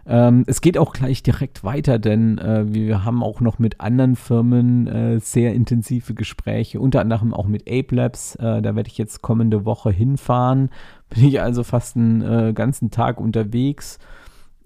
Ähm, 0.08 0.44
es 0.46 0.60
geht 0.60 0.78
auch 0.78 0.92
gleich 0.92 1.24
direkt 1.24 1.64
weiter, 1.64 1.98
denn 1.98 2.38
äh, 2.38 2.72
wir 2.72 3.04
haben 3.04 3.24
auch 3.24 3.40
noch 3.40 3.58
mit 3.58 3.80
anderen 3.80 4.14
Firmen 4.14 4.86
äh, 4.86 5.18
sehr 5.18 5.52
intensive 5.52 6.14
Gespräche, 6.14 6.78
unter 6.78 7.00
anderem 7.00 7.34
auch 7.34 7.48
mit 7.48 7.68
Ape 7.68 7.94
Labs. 7.94 8.36
Äh, 8.36 8.62
da 8.62 8.76
werde 8.76 8.88
ich 8.88 8.98
jetzt 8.98 9.20
kommende 9.22 9.64
Woche 9.64 9.90
hinfahren. 9.90 10.70
Bin 11.08 11.24
ich 11.24 11.40
also 11.40 11.64
fast 11.64 11.96
einen 11.96 12.22
äh, 12.22 12.52
ganzen 12.52 12.90
Tag 12.90 13.20
unterwegs, 13.20 13.98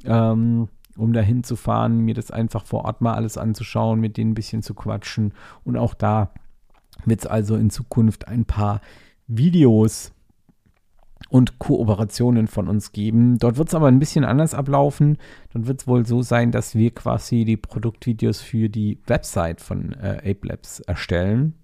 ähm, 0.04 0.68
um 0.96 1.12
da 1.14 1.20
hinzufahren, 1.20 2.00
mir 2.00 2.14
das 2.14 2.30
einfach 2.30 2.66
vor 2.66 2.84
Ort 2.84 3.00
mal 3.00 3.14
alles 3.14 3.38
anzuschauen, 3.38 3.98
mit 3.98 4.18
denen 4.18 4.32
ein 4.32 4.34
bisschen 4.34 4.62
zu 4.62 4.74
quatschen. 4.74 5.32
Und 5.64 5.78
auch 5.78 5.94
da 5.94 6.32
wird 7.06 7.20
es 7.20 7.26
also 7.26 7.56
in 7.56 7.70
Zukunft 7.70 8.28
ein 8.28 8.44
paar 8.44 8.82
Videos 9.26 10.12
und 11.28 11.58
Kooperationen 11.58 12.48
von 12.48 12.68
uns 12.68 12.92
geben. 12.92 13.38
Dort 13.38 13.58
wird 13.58 13.68
es 13.68 13.74
aber 13.74 13.88
ein 13.88 13.98
bisschen 13.98 14.24
anders 14.24 14.54
ablaufen. 14.54 15.18
Dort 15.52 15.66
wird 15.66 15.80
es 15.82 15.86
wohl 15.86 16.06
so 16.06 16.22
sein, 16.22 16.50
dass 16.50 16.74
wir 16.74 16.92
quasi 16.92 17.44
die 17.44 17.56
Produktvideos 17.56 18.40
für 18.40 18.68
die 18.68 18.98
Website 19.06 19.60
von 19.60 19.92
äh, 19.92 20.18
Ape 20.18 20.48
Labs 20.48 20.80
erstellen. 20.80 21.54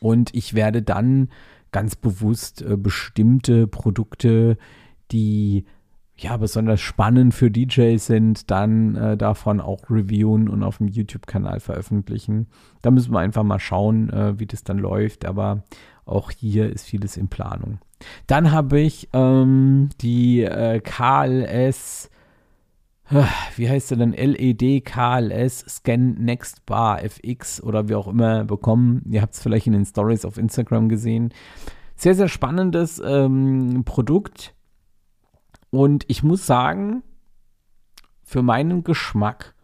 Und 0.00 0.34
ich 0.34 0.54
werde 0.54 0.82
dann 0.82 1.28
ganz 1.72 1.96
bewusst 1.96 2.62
äh, 2.62 2.76
bestimmte 2.76 3.66
Produkte, 3.66 4.58
die 5.12 5.64
ja 6.16 6.36
besonders 6.36 6.80
spannend 6.80 7.32
für 7.32 7.50
DJs 7.50 8.04
sind, 8.04 8.50
dann 8.50 8.96
äh, 8.96 9.16
davon 9.16 9.60
auch 9.60 9.88
reviewen 9.88 10.48
und 10.48 10.64
auf 10.64 10.78
dem 10.78 10.88
YouTube-Kanal 10.88 11.60
veröffentlichen. 11.60 12.48
Da 12.82 12.90
müssen 12.90 13.12
wir 13.12 13.20
einfach 13.20 13.44
mal 13.44 13.60
schauen, 13.60 14.10
äh, 14.10 14.38
wie 14.38 14.46
das 14.46 14.64
dann 14.64 14.78
läuft. 14.78 15.26
Aber 15.26 15.62
auch 16.08 16.30
hier 16.30 16.70
ist 16.70 16.86
vieles 16.86 17.16
in 17.16 17.28
Planung. 17.28 17.78
Dann 18.26 18.52
habe 18.52 18.80
ich 18.80 19.08
ähm, 19.12 19.90
die 20.00 20.42
äh, 20.42 20.80
KLS, 20.80 22.10
äh, 23.10 23.24
wie 23.56 23.68
heißt 23.68 23.88
sie 23.88 23.96
denn? 23.96 24.12
LED 24.12 24.84
KLS 24.84 25.60
Scan 25.68 26.14
Next 26.18 26.64
Bar 26.66 27.02
FX 27.02 27.62
oder 27.62 27.88
wie 27.88 27.94
auch 27.94 28.08
immer 28.08 28.44
bekommen. 28.44 29.02
Ihr 29.10 29.22
habt 29.22 29.34
es 29.34 29.42
vielleicht 29.42 29.66
in 29.66 29.72
den 29.72 29.84
Stories 29.84 30.24
auf 30.24 30.38
Instagram 30.38 30.88
gesehen. 30.88 31.32
Sehr, 31.96 32.14
sehr 32.14 32.28
spannendes 32.28 33.02
ähm, 33.04 33.82
Produkt. 33.84 34.54
Und 35.70 36.04
ich 36.08 36.22
muss 36.22 36.46
sagen, 36.46 37.02
für 38.22 38.42
meinen 38.42 38.84
Geschmack 38.84 39.54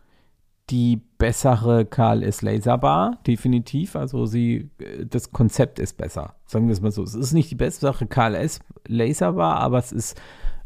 die 0.70 1.02
bessere 1.24 1.86
KLS 1.86 2.42
Laserbar, 2.42 3.16
definitiv. 3.26 3.96
Also 3.96 4.26
sie, 4.26 4.68
äh, 4.78 5.06
das 5.06 5.32
Konzept 5.32 5.78
ist 5.78 5.96
besser. 5.96 6.34
Sagen 6.44 6.66
wir 6.66 6.74
es 6.74 6.82
mal 6.82 6.90
so. 6.90 7.02
Es 7.02 7.14
ist 7.14 7.32
nicht 7.32 7.50
die 7.50 7.54
bessere 7.54 8.06
KLS 8.06 8.60
Laserbar, 8.86 9.56
aber 9.56 9.78
es 9.78 9.90
ist 9.90 10.20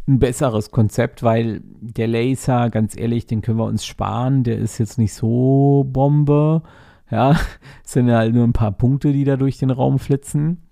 ein 0.08 0.18
besseres 0.18 0.72
Konzept, 0.72 1.22
weil 1.22 1.60
der 1.80 2.08
Laser, 2.08 2.70
ganz 2.70 2.98
ehrlich, 2.98 3.26
den 3.26 3.40
können 3.40 3.58
wir 3.58 3.66
uns 3.66 3.86
sparen. 3.86 4.42
Der 4.42 4.58
ist 4.58 4.78
jetzt 4.78 4.98
nicht 4.98 5.14
so 5.14 5.86
Bombe. 5.86 6.62
Ja, 7.08 7.36
es 7.84 7.92
sind 7.92 8.10
halt 8.10 8.34
nur 8.34 8.42
ein 8.42 8.52
paar 8.52 8.72
Punkte, 8.72 9.12
die 9.12 9.22
da 9.22 9.36
durch 9.36 9.58
den 9.58 9.70
Raum 9.70 10.00
flitzen. 10.00 10.64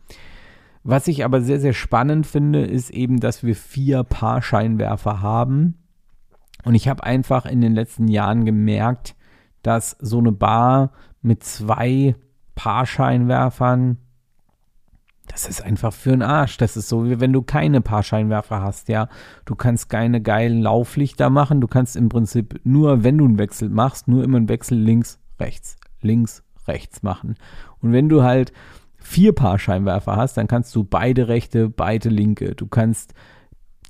Was 0.82 1.06
ich 1.06 1.24
aber 1.24 1.42
sehr, 1.42 1.60
sehr 1.60 1.74
spannend 1.74 2.26
finde, 2.26 2.64
ist 2.64 2.90
eben, 2.90 3.20
dass 3.20 3.44
wir 3.44 3.54
vier 3.54 4.02
Paar 4.02 4.42
Scheinwerfer 4.42 5.22
haben. 5.22 5.76
Und 6.64 6.74
ich 6.74 6.88
habe 6.88 7.04
einfach 7.04 7.46
in 7.46 7.60
den 7.60 7.76
letzten 7.76 8.08
Jahren 8.08 8.44
gemerkt, 8.44 9.15
dass 9.66 9.96
so 10.00 10.18
eine 10.18 10.32
Bar 10.32 10.92
mit 11.22 11.42
zwei 11.42 12.14
Paarscheinwerfern, 12.54 13.98
das 15.26 15.48
ist 15.48 15.60
einfach 15.60 15.92
für 15.92 16.10
den 16.10 16.22
Arsch. 16.22 16.56
Das 16.56 16.76
ist 16.76 16.88
so, 16.88 17.04
wie 17.04 17.18
wenn 17.18 17.32
du 17.32 17.42
keine 17.42 17.80
Paarscheinwerfer 17.80 18.62
hast, 18.62 18.88
ja. 18.88 19.08
Du 19.44 19.56
kannst 19.56 19.88
keine 19.90 20.22
geilen 20.22 20.62
Lauflichter 20.62 21.30
machen. 21.30 21.60
Du 21.60 21.66
kannst 21.66 21.96
im 21.96 22.08
Prinzip 22.08 22.60
nur, 22.62 23.02
wenn 23.02 23.18
du 23.18 23.24
einen 23.24 23.38
Wechsel 23.38 23.68
machst, 23.68 24.06
nur 24.06 24.22
immer 24.22 24.36
einen 24.36 24.48
Wechsel 24.48 24.78
links, 24.78 25.18
rechts, 25.40 25.76
links, 26.00 26.44
rechts 26.68 27.02
machen. 27.02 27.34
Und 27.80 27.92
wenn 27.92 28.08
du 28.08 28.22
halt 28.22 28.52
vier 28.98 29.32
Paarscheinwerfer 29.32 30.16
hast, 30.16 30.36
dann 30.36 30.46
kannst 30.46 30.74
du 30.76 30.84
beide 30.84 31.26
rechte, 31.26 31.68
beide 31.68 32.08
linke. 32.08 32.54
Du 32.54 32.68
kannst 32.68 33.14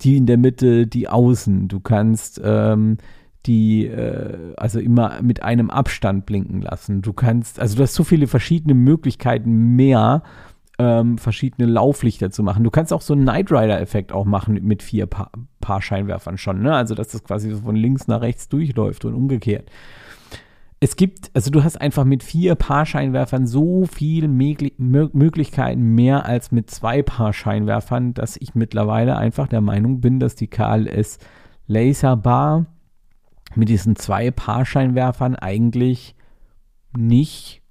die 0.00 0.16
in 0.16 0.26
der 0.26 0.38
Mitte, 0.38 0.86
die 0.86 1.08
außen. 1.08 1.68
Du 1.68 1.80
kannst 1.80 2.40
ähm, 2.42 2.96
die 3.46 3.86
äh, 3.86 4.54
also 4.56 4.80
immer 4.80 5.22
mit 5.22 5.42
einem 5.42 5.70
Abstand 5.70 6.26
blinken 6.26 6.60
lassen. 6.62 7.02
Du 7.02 7.12
kannst, 7.12 7.60
also 7.60 7.76
du 7.76 7.82
hast 7.82 7.94
so 7.94 8.04
viele 8.04 8.26
verschiedene 8.26 8.74
Möglichkeiten 8.74 9.76
mehr, 9.76 10.22
ähm, 10.78 11.18
verschiedene 11.18 11.70
Lauflichter 11.70 12.30
zu 12.30 12.42
machen. 12.42 12.64
Du 12.64 12.70
kannst 12.70 12.92
auch 12.92 13.00
so 13.00 13.14
einen 13.14 13.24
Night 13.24 13.50
Rider-Effekt 13.50 14.12
auch 14.12 14.24
machen 14.24 14.58
mit 14.62 14.82
vier 14.82 15.06
pa 15.06 15.30
Paar 15.60 15.82
Scheinwerfern 15.82 16.38
schon, 16.38 16.62
ne? 16.62 16.76
Also 16.76 16.94
dass 16.94 17.08
das 17.08 17.24
quasi 17.24 17.50
so 17.50 17.62
von 17.62 17.74
links 17.74 18.06
nach 18.06 18.20
rechts 18.20 18.48
durchläuft 18.48 19.04
und 19.04 19.14
umgekehrt. 19.14 19.68
es 20.78 20.94
gibt, 20.94 21.30
also 21.34 21.50
du 21.50 21.64
hast 21.64 21.80
einfach 21.80 22.04
mit 22.04 22.22
vier 22.22 22.54
Paar-Scheinwerfern 22.54 23.46
so 23.46 23.86
viele 23.86 24.28
Möglichkeiten 24.28 25.94
mehr 25.94 26.26
als 26.26 26.52
mit 26.52 26.70
zwei 26.70 27.02
Paar-Scheinwerfern, 27.02 28.14
dass 28.14 28.36
ich 28.36 28.54
mittlerweile 28.54 29.16
einfach 29.16 29.48
der 29.48 29.62
Meinung 29.62 30.00
bin, 30.00 30.20
dass 30.20 30.36
die 30.36 30.48
KLS 30.48 31.18
Laserbar 31.66 32.66
mit 33.54 33.68
diesen 33.68 33.96
zwei 33.96 34.30
Paar-Scheinwerfern 34.30 35.36
eigentlich 35.36 36.14
nicht 36.96 37.62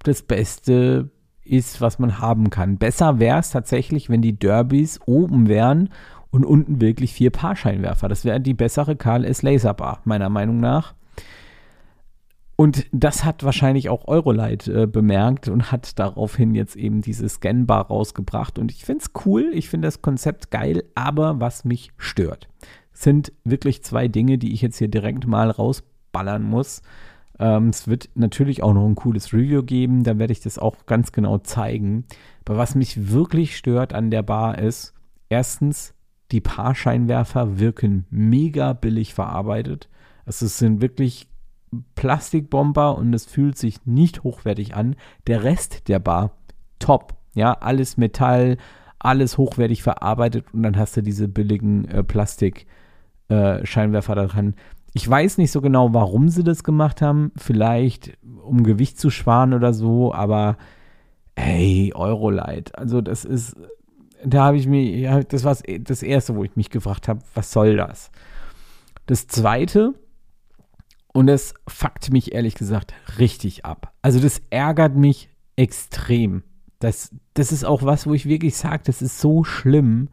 das 0.00 0.22
Beste 0.22 1.10
ist, 1.44 1.80
was 1.80 1.98
man 1.98 2.18
haben 2.18 2.50
kann. 2.50 2.78
Besser 2.78 3.18
wäre 3.18 3.38
es 3.38 3.50
tatsächlich, 3.50 4.10
wenn 4.10 4.22
die 4.22 4.38
Derbys 4.38 5.00
oben 5.06 5.48
wären 5.48 5.90
und 6.30 6.44
unten 6.44 6.80
wirklich 6.80 7.14
vier 7.14 7.30
Paar-Scheinwerfer. 7.30 8.08
Das 8.08 8.24
wäre 8.24 8.40
die 8.40 8.54
bessere 8.54 8.96
KLS 8.96 9.42
Laserbar, 9.42 10.00
meiner 10.04 10.28
Meinung 10.28 10.58
nach. 10.58 10.94
Und 12.60 12.86
das 12.90 13.24
hat 13.24 13.44
wahrscheinlich 13.44 13.88
auch 13.88 14.08
Eurolight 14.08 14.66
äh, 14.66 14.88
bemerkt 14.88 15.46
und 15.46 15.70
hat 15.70 15.96
daraufhin 16.00 16.56
jetzt 16.56 16.74
eben 16.74 17.02
diese 17.02 17.28
Scanbar 17.28 17.86
rausgebracht. 17.86 18.58
Und 18.58 18.72
ich 18.72 18.84
finde 18.84 19.04
es 19.04 19.12
cool, 19.24 19.52
ich 19.54 19.68
finde 19.68 19.86
das 19.86 20.02
Konzept 20.02 20.50
geil, 20.50 20.82
aber 20.96 21.38
was 21.38 21.64
mich 21.64 21.92
stört, 21.98 22.48
sind 22.92 23.32
wirklich 23.44 23.84
zwei 23.84 24.08
Dinge, 24.08 24.38
die 24.38 24.52
ich 24.52 24.60
jetzt 24.60 24.78
hier 24.78 24.88
direkt 24.88 25.24
mal 25.28 25.52
rausballern 25.52 26.42
muss. 26.42 26.82
Ähm, 27.38 27.68
es 27.68 27.86
wird 27.86 28.10
natürlich 28.16 28.64
auch 28.64 28.74
noch 28.74 28.86
ein 28.86 28.96
cooles 28.96 29.32
Review 29.32 29.62
geben, 29.62 30.02
da 30.02 30.18
werde 30.18 30.32
ich 30.32 30.40
das 30.40 30.58
auch 30.58 30.84
ganz 30.86 31.12
genau 31.12 31.38
zeigen. 31.38 32.06
Aber 32.44 32.58
was 32.58 32.74
mich 32.74 33.12
wirklich 33.12 33.56
stört 33.56 33.94
an 33.94 34.10
der 34.10 34.24
Bar 34.24 34.58
ist, 34.58 34.94
erstens, 35.28 35.94
die 36.32 36.40
Paarscheinwerfer 36.40 37.60
wirken 37.60 38.06
mega 38.10 38.72
billig 38.72 39.14
verarbeitet. 39.14 39.88
Also 40.26 40.46
es 40.46 40.58
sind 40.58 40.80
wirklich 40.80 41.27
Plastikbomber 41.94 42.96
und 42.96 43.12
es 43.14 43.26
fühlt 43.26 43.58
sich 43.58 43.86
nicht 43.86 44.22
hochwertig 44.22 44.74
an. 44.74 44.96
Der 45.26 45.44
Rest 45.44 45.88
der 45.88 45.98
Bar, 45.98 46.32
top. 46.78 47.14
Ja, 47.34 47.52
alles 47.52 47.96
Metall, 47.96 48.58
alles 48.98 49.38
hochwertig 49.38 49.82
verarbeitet 49.82 50.44
und 50.52 50.62
dann 50.62 50.76
hast 50.76 50.96
du 50.96 51.02
diese 51.02 51.28
billigen 51.28 51.86
äh, 51.88 52.02
Plastik-Scheinwerfer 52.02 54.16
äh, 54.16 54.26
dran. 54.26 54.54
Ich 54.94 55.08
weiß 55.08 55.38
nicht 55.38 55.52
so 55.52 55.60
genau, 55.60 55.94
warum 55.94 56.28
sie 56.28 56.42
das 56.42 56.64
gemacht 56.64 57.02
haben. 57.02 57.30
Vielleicht 57.36 58.18
um 58.42 58.64
Gewicht 58.64 58.98
zu 58.98 59.10
sparen 59.10 59.54
oder 59.54 59.72
so, 59.72 60.12
aber 60.12 60.56
hey, 61.36 61.92
Eurolight. 61.94 62.76
Also 62.76 63.00
das 63.00 63.24
ist, 63.24 63.56
da 64.24 64.46
habe 64.46 64.56
ich 64.56 64.66
mir, 64.66 65.22
das 65.24 65.44
war 65.44 65.56
das 65.80 66.02
Erste, 66.02 66.34
wo 66.34 66.44
ich 66.44 66.56
mich 66.56 66.70
gefragt 66.70 67.06
habe, 67.06 67.20
was 67.34 67.52
soll 67.52 67.76
das? 67.76 68.10
Das 69.06 69.26
Zweite, 69.26 69.94
und 71.12 71.26
das 71.26 71.54
fuckt 71.66 72.12
mich 72.12 72.32
ehrlich 72.32 72.54
gesagt 72.54 72.94
richtig 73.18 73.64
ab. 73.64 73.92
Also 74.02 74.20
das 74.20 74.42
ärgert 74.50 74.94
mich 74.94 75.30
extrem. 75.56 76.42
Das, 76.78 77.14
das 77.34 77.50
ist 77.50 77.64
auch 77.64 77.82
was, 77.82 78.06
wo 78.06 78.14
ich 78.14 78.26
wirklich 78.26 78.56
sage, 78.56 78.82
das 78.84 79.02
ist 79.02 79.20
so 79.20 79.42
schlimm. 79.42 80.08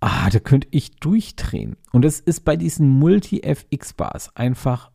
Ah, 0.00 0.30
da 0.30 0.38
könnte 0.38 0.68
ich 0.70 0.96
durchdrehen. 0.96 1.76
Und 1.92 2.02
das 2.02 2.20
ist 2.20 2.44
bei 2.44 2.56
diesen 2.56 2.88
Multi-FX-Bars 2.88 4.34
einfach 4.36 4.90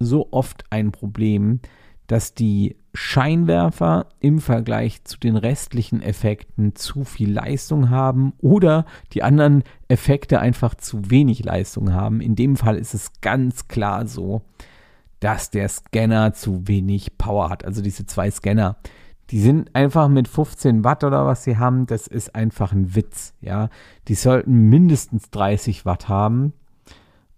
so 0.00 0.28
oft 0.32 0.64
ein 0.70 0.90
Problem, 0.90 1.60
dass 2.06 2.34
die 2.34 2.76
Scheinwerfer 3.00 4.06
im 4.18 4.40
Vergleich 4.40 5.04
zu 5.04 5.20
den 5.20 5.36
restlichen 5.36 6.02
Effekten 6.02 6.74
zu 6.74 7.04
viel 7.04 7.32
Leistung 7.32 7.90
haben 7.90 8.32
oder 8.38 8.86
die 9.12 9.22
anderen 9.22 9.62
Effekte 9.86 10.40
einfach 10.40 10.74
zu 10.74 11.08
wenig 11.08 11.44
Leistung 11.44 11.92
haben. 11.92 12.20
In 12.20 12.34
dem 12.34 12.56
Fall 12.56 12.76
ist 12.76 12.94
es 12.94 13.20
ganz 13.20 13.68
klar 13.68 14.08
so, 14.08 14.42
dass 15.20 15.50
der 15.50 15.68
Scanner 15.68 16.32
zu 16.32 16.66
wenig 16.66 17.16
Power 17.18 17.50
hat. 17.50 17.64
Also 17.64 17.82
diese 17.82 18.04
zwei 18.04 18.32
Scanner, 18.32 18.78
die 19.30 19.38
sind 19.38 19.76
einfach 19.76 20.08
mit 20.08 20.26
15 20.26 20.82
Watt 20.82 21.04
oder 21.04 21.24
was 21.24 21.44
sie 21.44 21.56
haben, 21.56 21.86
das 21.86 22.08
ist 22.08 22.34
einfach 22.34 22.72
ein 22.72 22.96
Witz, 22.96 23.32
ja. 23.40 23.70
Die 24.08 24.16
sollten 24.16 24.68
mindestens 24.70 25.30
30 25.30 25.86
Watt 25.86 26.08
haben 26.08 26.52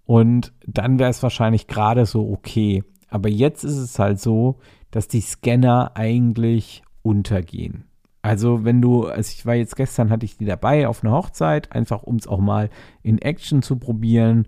und 0.06 0.54
dann 0.66 0.98
wäre 0.98 1.10
es 1.10 1.22
wahrscheinlich 1.22 1.66
gerade 1.66 2.06
so 2.06 2.32
okay. 2.32 2.82
Aber 3.10 3.28
jetzt 3.28 3.64
ist 3.64 3.76
es 3.76 3.98
halt 3.98 4.20
so, 4.20 4.58
dass 4.90 5.08
die 5.08 5.20
Scanner 5.20 5.92
eigentlich 5.94 6.82
untergehen. 7.02 7.84
Also 8.22 8.64
wenn 8.64 8.82
du, 8.82 9.06
also 9.06 9.32
ich 9.34 9.46
war 9.46 9.54
jetzt 9.54 9.76
gestern, 9.76 10.10
hatte 10.10 10.26
ich 10.26 10.36
die 10.36 10.44
dabei 10.44 10.86
auf 10.86 11.02
einer 11.02 11.12
Hochzeit, 11.12 11.72
einfach 11.72 12.02
um 12.02 12.16
es 12.16 12.26
auch 12.26 12.40
mal 12.40 12.70
in 13.02 13.18
Action 13.18 13.62
zu 13.62 13.76
probieren. 13.76 14.46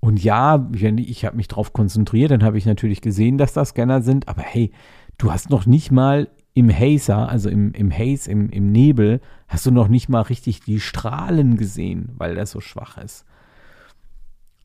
Und 0.00 0.22
ja, 0.22 0.68
ich 0.74 1.24
habe 1.24 1.36
mich 1.36 1.48
darauf 1.48 1.72
konzentriert, 1.72 2.30
dann 2.30 2.44
habe 2.44 2.58
ich 2.58 2.66
natürlich 2.66 3.00
gesehen, 3.00 3.38
dass 3.38 3.54
das 3.54 3.70
Scanner 3.70 4.02
sind, 4.02 4.28
aber 4.28 4.42
hey, 4.42 4.70
du 5.18 5.32
hast 5.32 5.50
noch 5.50 5.66
nicht 5.66 5.90
mal 5.90 6.28
im 6.52 6.70
Hazer, 6.70 7.28
also 7.28 7.48
im, 7.48 7.72
im 7.72 7.90
Haze, 7.90 8.30
im, 8.30 8.50
im 8.50 8.70
Nebel, 8.70 9.20
hast 9.48 9.66
du 9.66 9.70
noch 9.70 9.88
nicht 9.88 10.08
mal 10.08 10.22
richtig 10.22 10.60
die 10.60 10.80
Strahlen 10.80 11.56
gesehen, 11.56 12.12
weil 12.16 12.34
der 12.34 12.46
so 12.46 12.60
schwach 12.60 12.98
ist. 12.98 13.24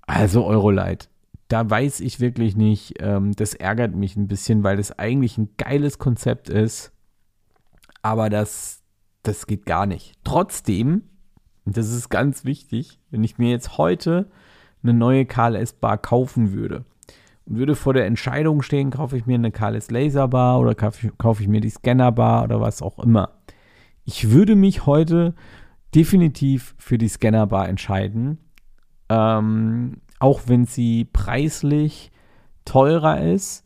Also 0.01 0.45
Eurolight 0.45 1.09
da 1.51 1.69
weiß 1.69 1.99
ich 1.99 2.21
wirklich 2.21 2.55
nicht. 2.55 2.95
Ähm, 2.99 3.33
das 3.33 3.53
ärgert 3.53 3.93
mich 3.93 4.15
ein 4.15 4.27
bisschen, 4.27 4.63
weil 4.63 4.77
das 4.77 4.97
eigentlich 4.97 5.37
ein 5.37 5.49
geiles 5.57 5.99
Konzept 5.99 6.47
ist. 6.49 6.93
Aber 8.01 8.29
das, 8.29 8.81
das 9.23 9.47
geht 9.47 9.65
gar 9.65 9.85
nicht. 9.85 10.13
Trotzdem, 10.23 11.03
das 11.65 11.91
ist 11.91 12.09
ganz 12.09 12.45
wichtig, 12.45 12.99
wenn 13.09 13.23
ich 13.23 13.37
mir 13.37 13.49
jetzt 13.49 13.77
heute 13.77 14.31
eine 14.81 14.93
neue 14.93 15.25
KLS-Bar 15.25 15.97
kaufen 15.97 16.53
würde 16.53 16.85
und 17.45 17.57
würde 17.57 17.75
vor 17.75 17.93
der 17.93 18.05
Entscheidung 18.05 18.61
stehen, 18.61 18.89
kaufe 18.89 19.17
ich 19.17 19.25
mir 19.25 19.35
eine 19.35 19.51
KLS 19.51 19.91
Laserbar 19.91 20.57
oder 20.57 20.73
kaufe, 20.73 21.11
kaufe 21.17 21.43
ich 21.43 21.49
mir 21.49 21.59
die 21.59 21.69
Scannerbar 21.69 22.45
oder 22.45 22.61
was 22.61 22.81
auch 22.81 22.97
immer. 22.97 23.41
Ich 24.05 24.31
würde 24.31 24.55
mich 24.55 24.85
heute 24.85 25.35
definitiv 25.93 26.75
für 26.77 26.97
die 26.97 27.09
Scannerbar 27.09 27.67
entscheiden. 27.67 28.37
Ähm, 29.09 29.97
auch 30.21 30.41
wenn 30.45 30.65
sie 30.65 31.05
preislich 31.05 32.11
teurer 32.63 33.21
ist. 33.21 33.65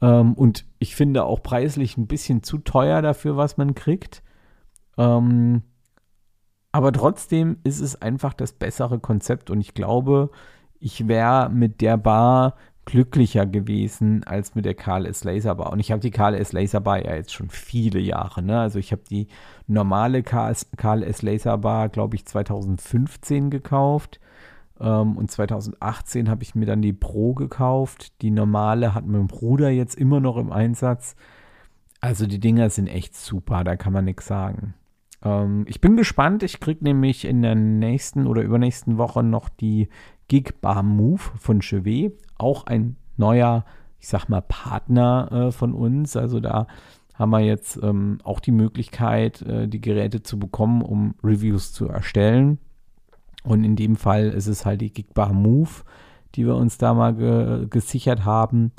Ähm, 0.00 0.32
und 0.32 0.64
ich 0.78 0.96
finde 0.96 1.24
auch 1.24 1.42
preislich 1.42 1.98
ein 1.98 2.06
bisschen 2.06 2.42
zu 2.42 2.58
teuer 2.58 3.02
dafür, 3.02 3.36
was 3.36 3.58
man 3.58 3.74
kriegt. 3.74 4.22
Ähm, 4.96 5.62
aber 6.72 6.92
trotzdem 6.92 7.58
ist 7.64 7.80
es 7.80 8.00
einfach 8.00 8.32
das 8.32 8.52
bessere 8.52 8.98
Konzept 8.98 9.50
und 9.50 9.60
ich 9.60 9.74
glaube, 9.74 10.30
ich 10.80 11.06
wäre 11.06 11.50
mit 11.50 11.80
der 11.80 11.96
Bar 11.96 12.54
glücklicher 12.86 13.44
gewesen 13.44 14.24
als 14.24 14.54
mit 14.54 14.64
der 14.64 14.74
KLS 14.74 15.24
Laserbar. 15.24 15.70
Und 15.72 15.80
ich 15.80 15.92
habe 15.92 16.00
die 16.00 16.10
KLS 16.10 16.52
Laserbar 16.52 17.04
ja 17.04 17.14
jetzt 17.14 17.34
schon 17.34 17.50
viele 17.50 17.98
Jahre. 17.98 18.42
Ne? 18.42 18.58
Also 18.58 18.78
ich 18.78 18.92
habe 18.92 19.02
die 19.10 19.28
normale 19.66 20.22
KLS, 20.22 20.70
KLS 20.78 21.20
Laserbar, 21.20 21.90
glaube 21.90 22.16
ich, 22.16 22.24
2015 22.24 23.50
gekauft. 23.50 24.20
Ähm, 24.80 25.16
und 25.16 25.30
2018 25.30 26.28
habe 26.28 26.42
ich 26.42 26.54
mir 26.54 26.66
dann 26.66 26.82
die 26.82 26.92
Pro 26.92 27.34
gekauft. 27.34 28.20
Die 28.22 28.30
normale 28.30 28.94
hat 28.94 29.06
mein 29.06 29.26
Bruder 29.26 29.70
jetzt 29.70 29.96
immer 29.96 30.20
noch 30.20 30.36
im 30.36 30.52
Einsatz. 30.52 31.16
Also 32.00 32.26
die 32.26 32.40
Dinger 32.40 32.70
sind 32.70 32.86
echt 32.86 33.16
super, 33.16 33.64
da 33.64 33.76
kann 33.76 33.92
man 33.92 34.04
nichts 34.04 34.26
sagen. 34.26 34.74
Ähm, 35.22 35.64
ich 35.68 35.80
bin 35.80 35.96
gespannt. 35.96 36.42
Ich 36.42 36.60
kriege 36.60 36.84
nämlich 36.84 37.24
in 37.24 37.42
der 37.42 37.54
nächsten 37.54 38.26
oder 38.26 38.42
übernächsten 38.42 38.98
Woche 38.98 39.22
noch 39.22 39.48
die 39.48 39.88
Gig 40.28 40.60
Bar 40.60 40.82
Move 40.82 41.22
von 41.38 41.60
Chevet. 41.60 42.12
Auch 42.36 42.66
ein 42.66 42.96
neuer, 43.16 43.64
ich 43.98 44.08
sag 44.08 44.28
mal, 44.28 44.42
Partner 44.42 45.48
äh, 45.48 45.52
von 45.52 45.74
uns. 45.74 46.16
Also 46.16 46.40
da 46.40 46.66
haben 47.14 47.30
wir 47.30 47.40
jetzt 47.40 47.80
ähm, 47.82 48.18
auch 48.22 48.38
die 48.38 48.52
Möglichkeit, 48.52 49.42
äh, 49.42 49.66
die 49.66 49.80
Geräte 49.80 50.22
zu 50.22 50.38
bekommen, 50.38 50.82
um 50.82 51.14
Reviews 51.24 51.72
zu 51.72 51.88
erstellen. 51.88 52.58
Und 53.44 53.64
in 53.64 53.76
dem 53.76 53.96
Fall 53.96 54.28
ist 54.28 54.46
es 54.46 54.66
halt 54.66 54.80
die 54.80 54.92
Gigbar 54.92 55.32
Move, 55.32 55.70
die 56.34 56.46
wir 56.46 56.56
uns 56.56 56.78
da 56.78 56.94
mal 56.94 57.14
ge 57.14 57.66
gesichert 57.68 58.24
haben. 58.24 58.72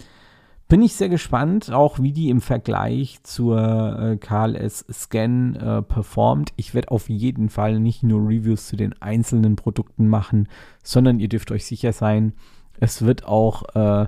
Bin 0.68 0.84
ich 0.84 0.94
sehr 0.94 1.10
gespannt, 1.10 1.72
auch 1.72 1.98
wie 1.98 2.12
die 2.12 2.30
im 2.30 2.42
Vergleich 2.42 3.24
zur 3.24 3.58
äh, 3.58 4.18
KLS 4.18 4.86
Scan 4.92 5.56
äh, 5.56 5.82
performt. 5.82 6.54
Ich 6.58 6.76
werde 6.76 6.92
auf 6.92 7.10
jeden 7.10 7.50
Fall 7.50 7.80
nicht 7.80 8.04
nur 8.04 8.22
Reviews 8.22 8.68
zu 8.68 8.76
den 8.76 8.94
einzelnen 9.02 9.56
Produkten 9.56 10.08
machen, 10.08 10.48
sondern 10.84 11.20
ihr 11.20 11.28
dürft 11.28 11.52
euch 11.52 11.66
sicher 11.66 11.92
sein, 11.92 12.34
es 12.80 13.02
wird 13.02 13.26
auch 13.26 13.64
äh, 13.76 14.08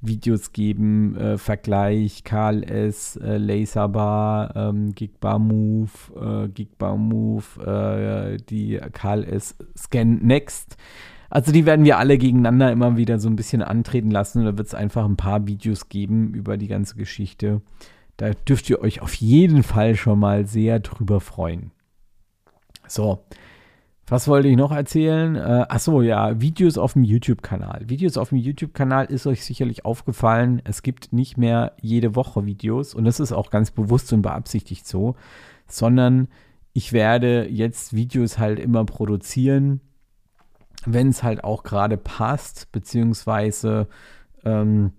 Videos 0.00 0.52
geben, 0.52 1.16
äh, 1.16 1.38
Vergleich, 1.38 2.24
KLS, 2.24 3.16
äh, 3.16 3.36
Laserbar, 3.36 4.54
ähm, 4.56 4.92
Gigbar 4.92 5.38
Move, 5.38 5.90
äh, 6.16 6.48
Gigbar 6.48 6.96
Move, 6.96 7.44
äh, 7.64 8.36
die 8.38 8.80
KLS 8.92 9.56
Scan 9.76 10.20
Next. 10.22 10.76
Also 11.28 11.52
die 11.52 11.64
werden 11.64 11.84
wir 11.84 11.98
alle 11.98 12.18
gegeneinander 12.18 12.72
immer 12.72 12.96
wieder 12.96 13.20
so 13.20 13.28
ein 13.28 13.36
bisschen 13.36 13.62
antreten 13.62 14.10
lassen. 14.10 14.44
Da 14.44 14.58
wird 14.58 14.66
es 14.66 14.74
einfach 14.74 15.04
ein 15.04 15.16
paar 15.16 15.46
Videos 15.46 15.88
geben 15.88 16.34
über 16.34 16.56
die 16.56 16.66
ganze 16.66 16.96
Geschichte. 16.96 17.62
Da 18.16 18.30
dürft 18.30 18.68
ihr 18.68 18.80
euch 18.80 19.00
auf 19.00 19.14
jeden 19.14 19.62
Fall 19.62 19.94
schon 19.94 20.18
mal 20.18 20.46
sehr 20.46 20.80
drüber 20.80 21.20
freuen. 21.20 21.70
So, 22.86 23.20
Was 24.10 24.26
wollte 24.26 24.48
ich 24.48 24.56
noch 24.56 24.72
erzählen? 24.72 25.36
Äh, 25.36 25.66
achso, 25.68 26.02
ja, 26.02 26.40
Videos 26.40 26.78
auf 26.78 26.94
dem 26.94 27.04
YouTube-Kanal. 27.04 27.88
Videos 27.88 28.16
auf 28.16 28.30
dem 28.30 28.38
YouTube-Kanal 28.38 29.06
ist 29.06 29.24
euch 29.28 29.44
sicherlich 29.44 29.84
aufgefallen. 29.84 30.60
Es 30.64 30.82
gibt 30.82 31.12
nicht 31.12 31.36
mehr 31.38 31.76
jede 31.80 32.16
Woche 32.16 32.44
Videos 32.44 32.92
und 32.92 33.04
das 33.04 33.20
ist 33.20 33.30
auch 33.30 33.50
ganz 33.50 33.70
bewusst 33.70 34.12
und 34.12 34.22
beabsichtigt 34.22 34.84
so, 34.84 35.14
sondern 35.68 36.26
ich 36.72 36.92
werde 36.92 37.48
jetzt 37.48 37.94
Videos 37.94 38.36
halt 38.36 38.58
immer 38.58 38.84
produzieren, 38.84 39.80
wenn 40.84 41.10
es 41.10 41.22
halt 41.22 41.44
auch 41.44 41.62
gerade 41.62 41.96
passt, 41.96 42.72
beziehungsweise 42.72 43.86
ähm, 44.44 44.90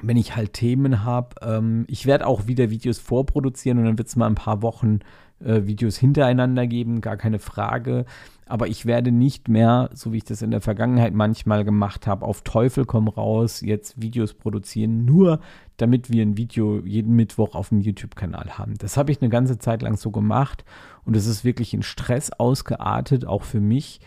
wenn 0.00 0.16
ich 0.16 0.36
halt 0.36 0.54
Themen 0.54 1.04
habe. 1.04 1.36
Ähm, 1.42 1.84
ich 1.88 2.06
werde 2.06 2.26
auch 2.26 2.46
wieder 2.46 2.70
Videos 2.70 2.98
vorproduzieren 2.98 3.78
und 3.78 3.84
dann 3.84 3.98
wird 3.98 4.08
es 4.08 4.16
mal 4.16 4.26
ein 4.26 4.34
paar 4.34 4.62
Wochen 4.62 5.00
äh, 5.44 5.66
Videos 5.66 5.96
hintereinander 5.96 6.66
geben, 6.66 7.00
gar 7.00 7.16
keine 7.16 7.38
Frage. 7.38 8.04
Aber 8.46 8.66
ich 8.66 8.86
werde 8.86 9.12
nicht 9.12 9.48
mehr, 9.48 9.90
so 9.94 10.12
wie 10.12 10.18
ich 10.18 10.24
das 10.24 10.42
in 10.42 10.50
der 10.50 10.60
Vergangenheit 10.60 11.14
manchmal 11.14 11.64
gemacht 11.64 12.06
habe, 12.06 12.26
auf 12.26 12.42
Teufel 12.42 12.84
komm 12.84 13.08
raus, 13.08 13.60
jetzt 13.62 14.00
Videos 14.00 14.34
produzieren, 14.34 15.04
nur 15.04 15.40
damit 15.78 16.10
wir 16.10 16.22
ein 16.22 16.36
Video 16.36 16.80
jeden 16.80 17.16
Mittwoch 17.16 17.54
auf 17.54 17.70
dem 17.70 17.80
YouTube-Kanal 17.80 18.58
haben. 18.58 18.74
Das 18.78 18.96
habe 18.96 19.10
ich 19.10 19.22
eine 19.22 19.30
ganze 19.30 19.58
Zeit 19.58 19.82
lang 19.82 19.96
so 19.96 20.10
gemacht 20.10 20.64
und 21.04 21.16
es 21.16 21.26
ist 21.26 21.44
wirklich 21.44 21.72
in 21.72 21.82
Stress 21.82 22.30
ausgeartet, 22.30 23.26
auch 23.26 23.42
für 23.42 23.60
mich, 23.60 24.00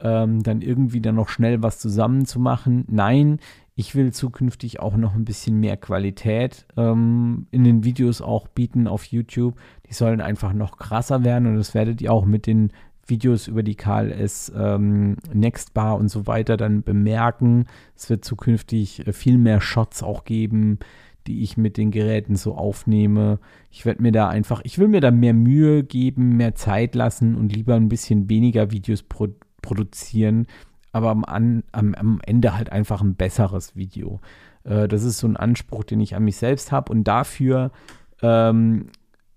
ähm, 0.00 0.42
dann 0.42 0.62
irgendwie 0.62 1.00
dann 1.00 1.14
noch 1.14 1.28
schnell 1.28 1.62
was 1.62 1.78
zusammenzumachen. 1.78 2.84
Nein, 2.88 3.38
ich 3.74 3.94
will 3.94 4.12
zukünftig 4.12 4.80
auch 4.80 4.96
noch 4.96 5.14
ein 5.14 5.24
bisschen 5.24 5.58
mehr 5.58 5.76
Qualität 5.76 6.66
ähm, 6.76 7.46
in 7.50 7.64
den 7.64 7.84
Videos 7.84 8.20
auch 8.20 8.48
bieten 8.48 8.86
auf 8.86 9.04
YouTube. 9.04 9.56
Die 9.88 9.94
sollen 9.94 10.20
einfach 10.20 10.52
noch 10.52 10.76
krasser 10.76 11.24
werden 11.24 11.48
und 11.48 11.56
das 11.56 11.74
werdet 11.74 12.02
ihr 12.02 12.12
auch 12.12 12.26
mit 12.26 12.46
den 12.46 12.72
Videos 13.06 13.48
über 13.48 13.62
die 13.62 13.74
KLS 13.74 14.52
ähm, 14.56 15.16
Nextbar 15.32 15.96
und 15.96 16.08
so 16.08 16.26
weiter 16.26 16.56
dann 16.56 16.82
bemerken. 16.82 17.66
Es 17.96 18.10
wird 18.10 18.24
zukünftig 18.24 19.06
äh, 19.06 19.12
viel 19.12 19.38
mehr 19.38 19.60
Shots 19.60 20.02
auch 20.02 20.24
geben, 20.24 20.78
die 21.26 21.42
ich 21.42 21.56
mit 21.56 21.76
den 21.76 21.90
Geräten 21.90 22.36
so 22.36 22.54
aufnehme. 22.54 23.38
Ich 23.70 23.86
werde 23.86 24.02
mir 24.02 24.12
da 24.12 24.28
einfach, 24.28 24.60
ich 24.64 24.78
will 24.78 24.88
mir 24.88 25.00
da 25.00 25.10
mehr 25.10 25.34
Mühe 25.34 25.82
geben, 25.82 26.36
mehr 26.36 26.54
Zeit 26.54 26.94
lassen 26.94 27.36
und 27.36 27.54
lieber 27.54 27.74
ein 27.74 27.88
bisschen 27.88 28.28
weniger 28.28 28.70
Videos 28.70 29.02
pro, 29.02 29.28
produzieren, 29.62 30.46
aber 30.92 31.10
am, 31.10 31.24
am, 31.24 31.94
am 31.94 32.20
Ende 32.24 32.56
halt 32.56 32.70
einfach 32.70 33.00
ein 33.00 33.14
besseres 33.14 33.74
Video. 33.74 34.20
Äh, 34.64 34.88
das 34.88 35.02
ist 35.02 35.18
so 35.18 35.26
ein 35.26 35.36
Anspruch, 35.36 35.84
den 35.84 36.00
ich 36.00 36.14
an 36.14 36.24
mich 36.24 36.36
selbst 36.36 36.72
habe 36.72 36.92
und 36.92 37.04
dafür 37.04 37.72
ähm, 38.20 38.86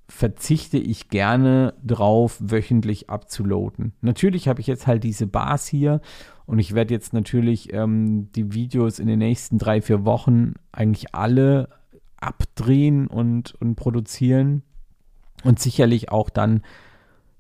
verzichte 0.07 0.77
ich 0.77 1.09
gerne 1.09 1.73
drauf, 1.83 2.37
wöchentlich 2.39 3.09
abzuloaden. 3.09 3.93
Natürlich 4.01 4.47
habe 4.47 4.61
ich 4.61 4.67
jetzt 4.67 4.85
halt 4.85 5.03
diese 5.03 5.25
Bars 5.25 5.65
hier 5.65 6.01
und 6.45 6.59
ich 6.59 6.75
werde 6.75 6.93
jetzt 6.93 7.13
natürlich 7.13 7.73
ähm, 7.73 8.31
die 8.33 8.53
Videos 8.53 8.99
in 8.99 9.07
den 9.07 9.19
nächsten 9.19 9.57
drei, 9.57 9.81
vier 9.81 10.05
Wochen 10.05 10.53
eigentlich 10.71 11.15
alle 11.15 11.69
abdrehen 12.17 13.07
und, 13.07 13.55
und 13.55 13.75
produzieren 13.75 14.61
und 15.43 15.59
sicherlich 15.59 16.11
auch 16.11 16.29
dann 16.29 16.61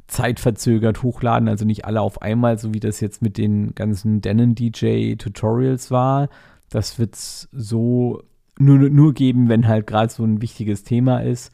zeitverzögert 0.07 1.03
hochladen, 1.03 1.47
also 1.47 1.65
nicht 1.65 1.85
alle 1.85 2.01
auf 2.01 2.21
einmal, 2.21 2.57
so 2.57 2.73
wie 2.73 2.79
das 2.79 2.99
jetzt 2.99 3.21
mit 3.21 3.37
den 3.37 3.73
ganzen 3.73 4.21
Denon 4.21 4.55
DJ 4.55 5.15
Tutorials 5.15 5.91
war. 5.91 6.29
Das 6.69 6.99
wird 6.99 7.15
es 7.15 7.49
so 7.51 8.21
nur, 8.59 8.89
nur 8.89 9.13
geben, 9.13 9.49
wenn 9.49 9.67
halt 9.67 9.87
gerade 9.87 10.11
so 10.11 10.23
ein 10.23 10.41
wichtiges 10.41 10.83
Thema 10.83 11.19
ist. 11.19 11.51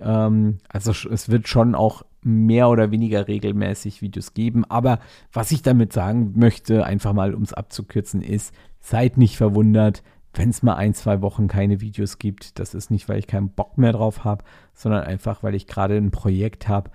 Ähm, 0.00 0.58
also 0.68 0.92
es 1.10 1.28
wird 1.28 1.48
schon 1.48 1.74
auch 1.74 2.02
mehr 2.22 2.68
oder 2.68 2.90
weniger 2.90 3.28
regelmäßig 3.28 4.02
Videos 4.02 4.34
geben. 4.34 4.64
Aber 4.64 4.98
was 5.32 5.52
ich 5.52 5.62
damit 5.62 5.92
sagen 5.92 6.32
möchte, 6.36 6.84
einfach 6.84 7.12
mal 7.12 7.34
um 7.34 7.42
es 7.42 7.52
abzukürzen, 7.52 8.20
ist, 8.20 8.52
seid 8.80 9.16
nicht 9.16 9.36
verwundert, 9.36 10.02
wenn 10.34 10.50
es 10.50 10.62
mal 10.62 10.74
ein, 10.74 10.92
zwei 10.92 11.22
Wochen 11.22 11.48
keine 11.48 11.80
Videos 11.80 12.18
gibt. 12.18 12.58
Das 12.58 12.74
ist 12.74 12.90
nicht, 12.90 13.08
weil 13.08 13.18
ich 13.18 13.26
keinen 13.26 13.50
Bock 13.50 13.78
mehr 13.78 13.92
drauf 13.92 14.24
habe, 14.24 14.44
sondern 14.74 15.04
einfach, 15.04 15.42
weil 15.42 15.54
ich 15.54 15.66
gerade 15.66 15.96
ein 15.96 16.10
Projekt 16.10 16.68
habe, 16.68 16.90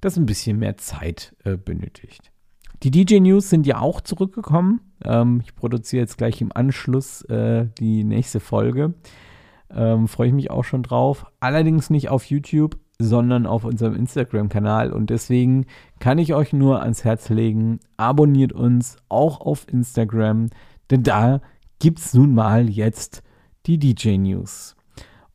das 0.00 0.16
ein 0.16 0.26
bisschen 0.26 0.58
mehr 0.58 0.76
Zeit 0.76 1.34
äh, 1.44 1.56
benötigt. 1.56 2.30
Die 2.82 2.90
DJ 2.90 3.18
News 3.20 3.50
sind 3.50 3.66
ja 3.66 3.80
auch 3.80 4.00
zurückgekommen. 4.00 4.80
Ähm, 5.04 5.40
ich 5.44 5.54
produziere 5.56 6.02
jetzt 6.02 6.18
gleich 6.18 6.40
im 6.40 6.52
Anschluss 6.54 7.22
äh, 7.22 7.66
die 7.78 8.04
nächste 8.04 8.40
Folge. 8.40 8.94
Ähm, 9.70 10.08
Freue 10.08 10.28
ich 10.28 10.34
mich 10.34 10.50
auch 10.50 10.64
schon 10.64 10.82
drauf. 10.82 11.26
Allerdings 11.40 11.90
nicht 11.90 12.08
auf 12.08 12.24
YouTube, 12.26 12.78
sondern 13.00 13.46
auf 13.46 13.64
unserem 13.64 13.94
Instagram-Kanal. 13.94 14.92
Und 14.92 15.10
deswegen 15.10 15.66
kann 15.98 16.18
ich 16.18 16.34
euch 16.34 16.52
nur 16.52 16.82
ans 16.82 17.04
Herz 17.04 17.28
legen, 17.28 17.80
abonniert 17.96 18.52
uns 18.52 18.96
auch 19.08 19.40
auf 19.40 19.66
Instagram, 19.68 20.50
denn 20.90 21.02
da 21.02 21.40
gibt 21.78 22.00
es 22.00 22.14
nun 22.14 22.34
mal 22.34 22.68
jetzt 22.68 23.22
die 23.66 23.78
DJ 23.78 24.16
News. 24.16 24.74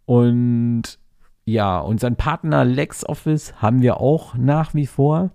Und 0.06 1.00
ja, 1.46 1.80
unseren 1.80 2.16
Partner 2.16 2.64
LexOffice 2.64 3.62
haben 3.62 3.82
wir 3.82 4.00
auch 4.00 4.36
nach 4.36 4.74
wie 4.74 4.88
vor. 4.88 5.32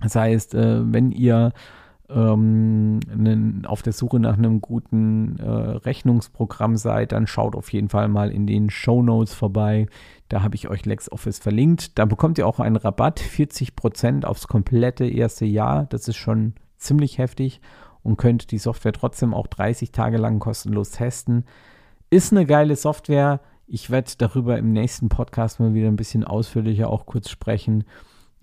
Das 0.00 0.16
heißt, 0.16 0.54
äh, 0.54 0.92
wenn 0.92 1.12
ihr 1.12 1.52
ähm, 2.08 3.00
auf 3.66 3.82
der 3.82 3.92
Suche 3.92 4.18
nach 4.18 4.36
einem 4.36 4.60
guten 4.60 5.38
äh, 5.38 5.48
Rechnungsprogramm 5.48 6.76
seid, 6.76 7.12
dann 7.12 7.26
schaut 7.26 7.54
auf 7.54 7.72
jeden 7.72 7.88
Fall 7.88 8.08
mal 8.08 8.30
in 8.30 8.46
den 8.46 8.70
Show 8.70 9.02
Notes 9.02 9.34
vorbei. 9.34 9.86
Da 10.28 10.42
habe 10.42 10.56
ich 10.56 10.68
euch 10.68 10.84
LexOffice 10.86 11.38
verlinkt. 11.38 11.98
Da 11.98 12.04
bekommt 12.04 12.38
ihr 12.38 12.46
auch 12.46 12.58
einen 12.58 12.76
Rabatt, 12.76 13.20
40% 13.20 14.24
aufs 14.24 14.48
komplette 14.48 15.06
erste 15.06 15.46
Jahr. 15.46 15.86
Das 15.86 16.08
ist 16.08 16.16
schon 16.16 16.54
ziemlich 16.76 17.18
heftig 17.18 17.60
und 18.02 18.16
könnt 18.16 18.50
die 18.50 18.58
Software 18.58 18.92
trotzdem 18.92 19.34
auch 19.34 19.46
30 19.46 19.92
Tage 19.92 20.16
lang 20.16 20.38
kostenlos 20.38 20.90
testen. 20.90 21.44
Ist 22.08 22.32
eine 22.32 22.46
geile 22.46 22.74
Software 22.74 23.40
ich 23.70 23.88
werde 23.90 24.10
darüber 24.18 24.58
im 24.58 24.72
nächsten 24.72 25.08
Podcast 25.08 25.60
mal 25.60 25.74
wieder 25.74 25.88
ein 25.88 25.96
bisschen 25.96 26.24
ausführlicher 26.24 26.90
auch 26.90 27.06
kurz 27.06 27.30
sprechen. 27.30 27.84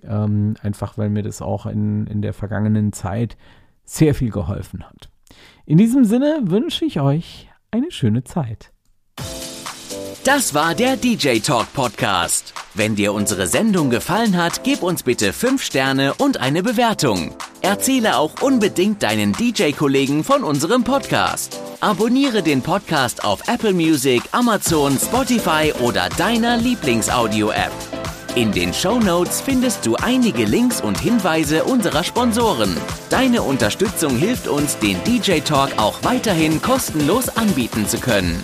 Ähm, 0.04 0.56
einfach 0.62 0.98
weil 0.98 1.10
mir 1.10 1.24
das 1.24 1.42
auch 1.42 1.66
in, 1.66 2.08
in 2.08 2.22
der 2.22 2.34
vergangenen 2.34 2.94
Zeit 2.94 3.36
sehr 3.84 4.16
viel 4.16 4.32
geholfen 4.32 4.84
hat. 4.84 5.10
In 5.66 5.78
diesem 5.78 6.06
Sinne 6.06 6.40
wünsche 6.44 6.86
ich 6.86 7.02
euch 7.02 7.50
eine 7.72 7.92
schöne 7.92 8.24
Zeit. 8.24 8.72
Das 10.24 10.54
war 10.54 10.76
der 10.76 10.98
DJ 10.98 11.40
Talk 11.40 11.74
Podcast. 11.74 12.54
Wenn 12.74 12.96
dir 12.96 13.14
unsere 13.14 13.48
Sendung 13.48 13.90
gefallen 13.90 14.38
hat, 14.38 14.64
gib 14.64 14.84
uns 14.84 15.04
bitte 15.04 15.34
5 15.34 15.62
Sterne 15.62 16.14
und 16.16 16.40
eine 16.40 16.64
Bewertung. 16.64 17.36
Erzähle 17.62 18.18
auch 18.18 18.42
unbedingt 18.42 19.04
deinen 19.04 19.34
DJ-Kollegen 19.34 20.24
von 20.24 20.44
unserem 20.44 20.84
Podcast. 20.84 21.60
Abonniere 21.80 22.42
den 22.42 22.64
Podcast 22.64 23.24
auf 23.24 23.48
Apple 23.48 23.72
Music, 23.72 24.24
Amazon, 24.32 24.98
Spotify 24.98 25.72
oder 25.80 26.10
deiner 26.18 26.58
Lieblingsaudio-App. 26.58 27.72
In 28.34 28.52
den 28.52 28.74
Show 28.74 29.00
Notes 29.00 29.42
findest 29.42 29.86
du 29.86 29.96
einige 29.96 30.46
Links 30.46 30.82
und 30.82 31.00
Hinweise 31.00 31.64
unserer 31.66 32.04
Sponsoren. 32.04 32.76
Deine 33.12 33.44
Unterstützung 33.44 34.18
hilft 34.18 34.48
uns, 34.48 34.80
den 34.80 34.98
DJ 35.04 35.42
Talk 35.42 35.78
auch 35.78 36.04
weiterhin 36.04 36.64
kostenlos 36.64 37.30
anbieten 37.30 37.88
zu 37.88 38.00
können. 38.00 38.42